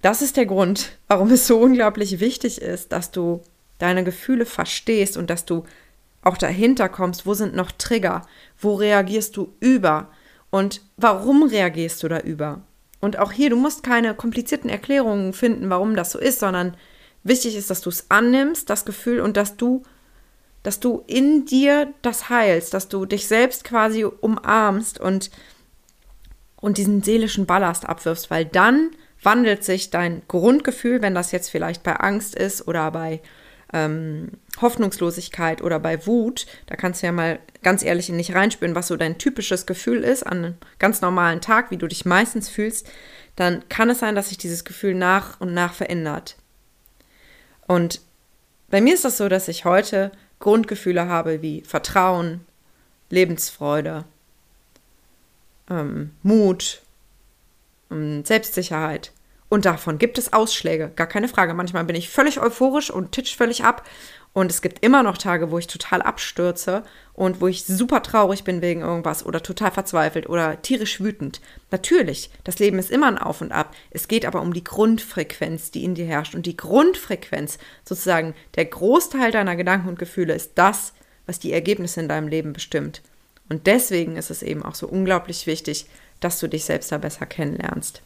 das 0.00 0.22
ist 0.22 0.38
der 0.38 0.46
Grund, 0.46 0.98
warum 1.08 1.30
es 1.30 1.46
so 1.46 1.60
unglaublich 1.60 2.20
wichtig 2.20 2.60
ist, 2.60 2.90
dass 2.90 3.10
du 3.10 3.42
deine 3.78 4.02
Gefühle 4.02 4.46
verstehst 4.46 5.18
und 5.18 5.28
dass 5.28 5.44
du 5.44 5.64
auch 6.22 6.38
dahinter 6.38 6.88
kommst, 6.88 7.26
wo 7.26 7.34
sind 7.34 7.54
noch 7.54 7.70
Trigger, 7.72 8.22
wo 8.58 8.74
reagierst 8.74 9.36
du 9.36 9.52
über 9.60 10.08
und 10.50 10.80
warum 10.96 11.42
reagierst 11.42 12.02
du 12.02 12.08
da 12.08 12.20
über. 12.20 12.62
Und 13.00 13.18
auch 13.18 13.32
hier, 13.32 13.50
du 13.50 13.56
musst 13.56 13.82
keine 13.82 14.14
komplizierten 14.14 14.70
Erklärungen 14.70 15.32
finden, 15.32 15.68
warum 15.68 15.96
das 15.96 16.12
so 16.12 16.18
ist, 16.18 16.38
sondern 16.38 16.76
wichtig 17.24 17.56
ist, 17.56 17.70
dass 17.70 17.80
du 17.80 17.90
es 17.90 18.10
annimmst, 18.10 18.70
das 18.70 18.84
Gefühl, 18.84 19.20
und 19.20 19.36
dass 19.36 19.56
du, 19.56 19.82
dass 20.62 20.80
du 20.80 21.04
in 21.06 21.44
dir 21.44 21.92
das 22.02 22.28
heilst, 22.28 22.74
dass 22.74 22.88
du 22.88 23.06
dich 23.06 23.26
selbst 23.26 23.64
quasi 23.64 24.04
umarmst 24.04 25.00
und, 25.00 25.30
und 26.56 26.78
diesen 26.78 27.02
seelischen 27.02 27.46
Ballast 27.46 27.88
abwirfst, 27.88 28.30
weil 28.30 28.44
dann 28.44 28.90
wandelt 29.22 29.64
sich 29.64 29.90
dein 29.90 30.22
Grundgefühl, 30.28 31.02
wenn 31.02 31.14
das 31.14 31.32
jetzt 31.32 31.50
vielleicht 31.50 31.82
bei 31.82 31.94
Angst 31.94 32.34
ist 32.34 32.66
oder 32.66 32.90
bei 32.90 33.20
ähm, 33.72 34.32
Hoffnungslosigkeit 34.60 35.62
oder 35.62 35.80
bei 35.80 36.06
Wut, 36.06 36.46
da 36.66 36.76
kannst 36.76 37.02
du 37.02 37.06
ja 37.06 37.12
mal 37.12 37.38
ganz 37.62 37.82
ehrlich 37.82 38.10
in 38.10 38.18
dich 38.18 38.34
reinspüren, 38.34 38.74
was 38.74 38.88
so 38.88 38.96
dein 38.96 39.18
typisches 39.18 39.66
Gefühl 39.66 40.04
ist 40.04 40.24
an 40.24 40.38
einem 40.38 40.54
ganz 40.78 41.00
normalen 41.00 41.40
Tag, 41.40 41.70
wie 41.70 41.78
du 41.78 41.86
dich 41.86 42.04
meistens 42.04 42.48
fühlst, 42.48 42.90
dann 43.36 43.66
kann 43.68 43.88
es 43.88 44.00
sein, 44.00 44.14
dass 44.14 44.28
sich 44.28 44.38
dieses 44.38 44.64
Gefühl 44.64 44.94
nach 44.94 45.40
und 45.40 45.54
nach 45.54 45.72
verändert. 45.72 46.36
Und 47.66 48.00
bei 48.70 48.80
mir 48.80 48.94
ist 48.94 49.04
das 49.04 49.18
so, 49.18 49.28
dass 49.28 49.48
ich 49.48 49.64
heute 49.64 50.12
Grundgefühle 50.38 51.08
habe 51.08 51.42
wie 51.42 51.62
Vertrauen, 51.62 52.44
Lebensfreude, 53.10 54.04
ähm, 55.70 56.10
Mut, 56.22 56.82
Selbstsicherheit. 58.24 59.12
Und 59.48 59.66
davon 59.66 59.98
gibt 59.98 60.16
es 60.16 60.32
Ausschläge, 60.32 60.90
gar 60.96 61.06
keine 61.06 61.28
Frage. 61.28 61.52
Manchmal 61.52 61.84
bin 61.84 61.94
ich 61.94 62.08
völlig 62.08 62.40
euphorisch 62.40 62.90
und 62.90 63.12
titsch 63.12 63.36
völlig 63.36 63.64
ab. 63.64 63.86
Und 64.34 64.50
es 64.50 64.62
gibt 64.62 64.82
immer 64.82 65.02
noch 65.02 65.18
Tage, 65.18 65.50
wo 65.50 65.58
ich 65.58 65.66
total 65.66 66.00
abstürze 66.00 66.84
und 67.12 67.42
wo 67.42 67.48
ich 67.48 67.64
super 67.64 68.02
traurig 68.02 68.44
bin 68.44 68.62
wegen 68.62 68.80
irgendwas 68.80 69.26
oder 69.26 69.42
total 69.42 69.70
verzweifelt 69.70 70.26
oder 70.26 70.62
tierisch 70.62 71.00
wütend. 71.00 71.42
Natürlich, 71.70 72.30
das 72.42 72.58
Leben 72.58 72.78
ist 72.78 72.90
immer 72.90 73.08
ein 73.08 73.18
Auf 73.18 73.42
und 73.42 73.52
Ab. 73.52 73.74
Es 73.90 74.08
geht 74.08 74.24
aber 74.24 74.40
um 74.40 74.54
die 74.54 74.64
Grundfrequenz, 74.64 75.70
die 75.70 75.84
in 75.84 75.94
dir 75.94 76.06
herrscht. 76.06 76.34
Und 76.34 76.46
die 76.46 76.56
Grundfrequenz, 76.56 77.58
sozusagen 77.84 78.34
der 78.54 78.64
Großteil 78.64 79.32
deiner 79.32 79.54
Gedanken 79.54 79.88
und 79.88 79.98
Gefühle, 79.98 80.32
ist 80.32 80.52
das, 80.54 80.94
was 81.26 81.38
die 81.38 81.52
Ergebnisse 81.52 82.00
in 82.00 82.08
deinem 82.08 82.28
Leben 82.28 82.54
bestimmt. 82.54 83.02
Und 83.50 83.66
deswegen 83.66 84.16
ist 84.16 84.30
es 84.30 84.42
eben 84.42 84.64
auch 84.64 84.74
so 84.74 84.88
unglaublich 84.88 85.46
wichtig, 85.46 85.86
dass 86.20 86.40
du 86.40 86.48
dich 86.48 86.64
selbst 86.64 86.90
da 86.90 86.96
besser 86.96 87.26
kennenlernst. 87.26 88.00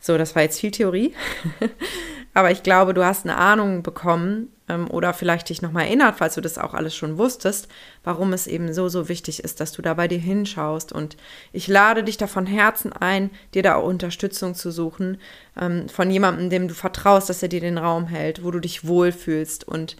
So, 0.00 0.16
das 0.16 0.34
war 0.34 0.42
jetzt 0.42 0.60
viel 0.60 0.70
Theorie, 0.70 1.14
aber 2.34 2.50
ich 2.50 2.62
glaube, 2.62 2.94
du 2.94 3.04
hast 3.04 3.24
eine 3.24 3.36
Ahnung 3.36 3.82
bekommen 3.82 4.52
oder 4.68 5.14
vielleicht 5.14 5.48
dich 5.48 5.62
nochmal 5.62 5.84
erinnert, 5.84 6.16
falls 6.18 6.34
du 6.34 6.40
das 6.40 6.58
auch 6.58 6.74
alles 6.74 6.94
schon 6.96 7.18
wusstest, 7.18 7.68
warum 8.02 8.32
es 8.32 8.46
eben 8.46 8.72
so, 8.72 8.88
so 8.88 9.08
wichtig 9.08 9.44
ist, 9.44 9.60
dass 9.60 9.72
du 9.72 9.80
da 9.80 9.94
bei 9.94 10.08
dir 10.08 10.18
hinschaust. 10.18 10.92
Und 10.92 11.16
ich 11.52 11.68
lade 11.68 12.02
dich 12.02 12.16
da 12.16 12.26
von 12.26 12.46
Herzen 12.46 12.92
ein, 12.92 13.30
dir 13.54 13.62
da 13.62 13.76
auch 13.76 13.84
Unterstützung 13.84 14.54
zu 14.54 14.70
suchen, 14.72 15.18
ähm, 15.60 15.88
von 15.88 16.10
jemandem, 16.10 16.50
dem 16.50 16.68
du 16.68 16.74
vertraust, 16.74 17.30
dass 17.30 17.42
er 17.42 17.48
dir 17.48 17.60
den 17.60 17.78
Raum 17.78 18.06
hält, 18.06 18.42
wo 18.42 18.50
du 18.50 18.58
dich 18.58 18.86
wohlfühlst 18.86 19.66
und 19.68 19.96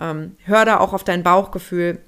ähm, 0.00 0.36
hör 0.44 0.64
da 0.64 0.78
auch 0.80 0.92
auf 0.92 1.04
dein 1.04 1.22
Bauchgefühl, 1.22 1.98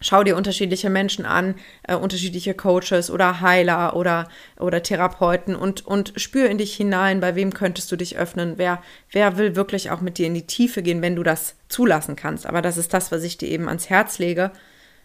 Schau 0.00 0.22
dir 0.22 0.36
unterschiedliche 0.36 0.90
Menschen 0.90 1.24
an, 1.24 1.54
äh, 1.84 1.94
unterschiedliche 1.94 2.52
Coaches 2.52 3.10
oder 3.10 3.40
Heiler 3.40 3.96
oder, 3.96 4.28
oder 4.58 4.82
Therapeuten 4.82 5.56
und, 5.56 5.86
und 5.86 6.12
spür 6.16 6.50
in 6.50 6.58
dich 6.58 6.74
hinein, 6.76 7.20
bei 7.20 7.34
wem 7.34 7.54
könntest 7.54 7.90
du 7.90 7.96
dich 7.96 8.18
öffnen, 8.18 8.54
wer, 8.56 8.82
wer 9.10 9.38
will 9.38 9.56
wirklich 9.56 9.90
auch 9.90 10.02
mit 10.02 10.18
dir 10.18 10.26
in 10.26 10.34
die 10.34 10.46
Tiefe 10.46 10.82
gehen, 10.82 11.00
wenn 11.00 11.16
du 11.16 11.22
das 11.22 11.54
zulassen 11.68 12.14
kannst. 12.14 12.46
Aber 12.46 12.60
das 12.60 12.76
ist 12.76 12.92
das, 12.92 13.10
was 13.10 13.22
ich 13.22 13.38
dir 13.38 13.48
eben 13.48 13.68
ans 13.68 13.88
Herz 13.88 14.18
lege, 14.18 14.50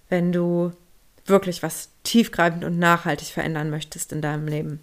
wenn 0.10 0.34
du 0.34 0.74
wirklich 1.26 1.64
was 1.64 1.90
tiefgreifend 2.04 2.66
und 2.66 2.78
nachhaltig 2.78 3.30
verändern 3.30 3.70
möchtest 3.70 4.12
in 4.12 4.22
deinem 4.22 4.48
Leben. 4.48 4.82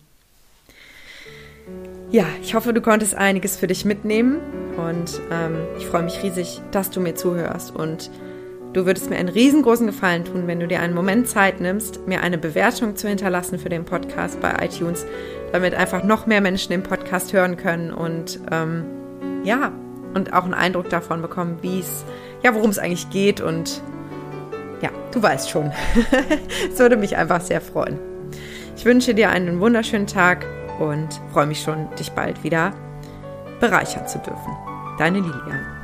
Ja, 2.10 2.24
ich 2.40 2.54
hoffe, 2.54 2.72
du 2.72 2.80
konntest 2.80 3.14
einiges 3.14 3.58
für 3.58 3.66
dich 3.66 3.84
mitnehmen 3.84 4.38
und 4.78 5.20
ähm, 5.30 5.58
ich 5.76 5.84
freue 5.84 6.04
mich 6.04 6.22
riesig, 6.22 6.62
dass 6.70 6.88
du 6.88 7.00
mir 7.00 7.14
zuhörst 7.14 7.74
und 7.74 8.10
Du 8.72 8.84
würdest 8.84 9.08
mir 9.08 9.16
einen 9.16 9.30
riesengroßen 9.30 9.86
Gefallen 9.86 10.24
tun, 10.24 10.46
wenn 10.46 10.60
du 10.60 10.68
dir 10.68 10.80
einen 10.80 10.94
Moment 10.94 11.28
Zeit 11.28 11.60
nimmst, 11.60 12.06
mir 12.06 12.22
eine 12.22 12.36
Bewertung 12.36 12.96
zu 12.96 13.08
hinterlassen 13.08 13.58
für 13.58 13.70
den 13.70 13.84
Podcast 13.84 14.40
bei 14.40 14.54
iTunes, 14.62 15.06
damit 15.52 15.74
einfach 15.74 16.02
noch 16.02 16.26
mehr 16.26 16.40
Menschen 16.40 16.70
den 16.70 16.82
Podcast 16.82 17.32
hören 17.32 17.56
können 17.56 17.92
und 17.92 18.40
ähm, 18.52 18.84
ja, 19.42 19.72
und 20.14 20.32
auch 20.32 20.44
einen 20.44 20.54
Eindruck 20.54 20.90
davon 20.90 21.22
bekommen, 21.22 21.58
wie 21.62 21.80
es, 21.80 22.04
ja, 22.42 22.54
worum 22.54 22.70
es 22.70 22.78
eigentlich 22.78 23.08
geht 23.10 23.40
und 23.40 23.82
ja, 24.82 24.90
du 25.12 25.22
weißt 25.22 25.50
schon. 25.50 25.72
Es 26.72 26.78
würde 26.78 26.96
mich 26.96 27.16
einfach 27.16 27.40
sehr 27.40 27.60
freuen. 27.60 27.98
Ich 28.76 28.84
wünsche 28.84 29.14
dir 29.14 29.30
einen 29.30 29.60
wunderschönen 29.60 30.06
Tag 30.06 30.46
und 30.78 31.08
freue 31.32 31.46
mich 31.46 31.62
schon, 31.62 31.88
dich 31.98 32.12
bald 32.12 32.44
wieder 32.44 32.72
bereichern 33.60 34.06
zu 34.06 34.18
dürfen. 34.18 34.56
Deine 34.98 35.18
Lilia. 35.18 35.77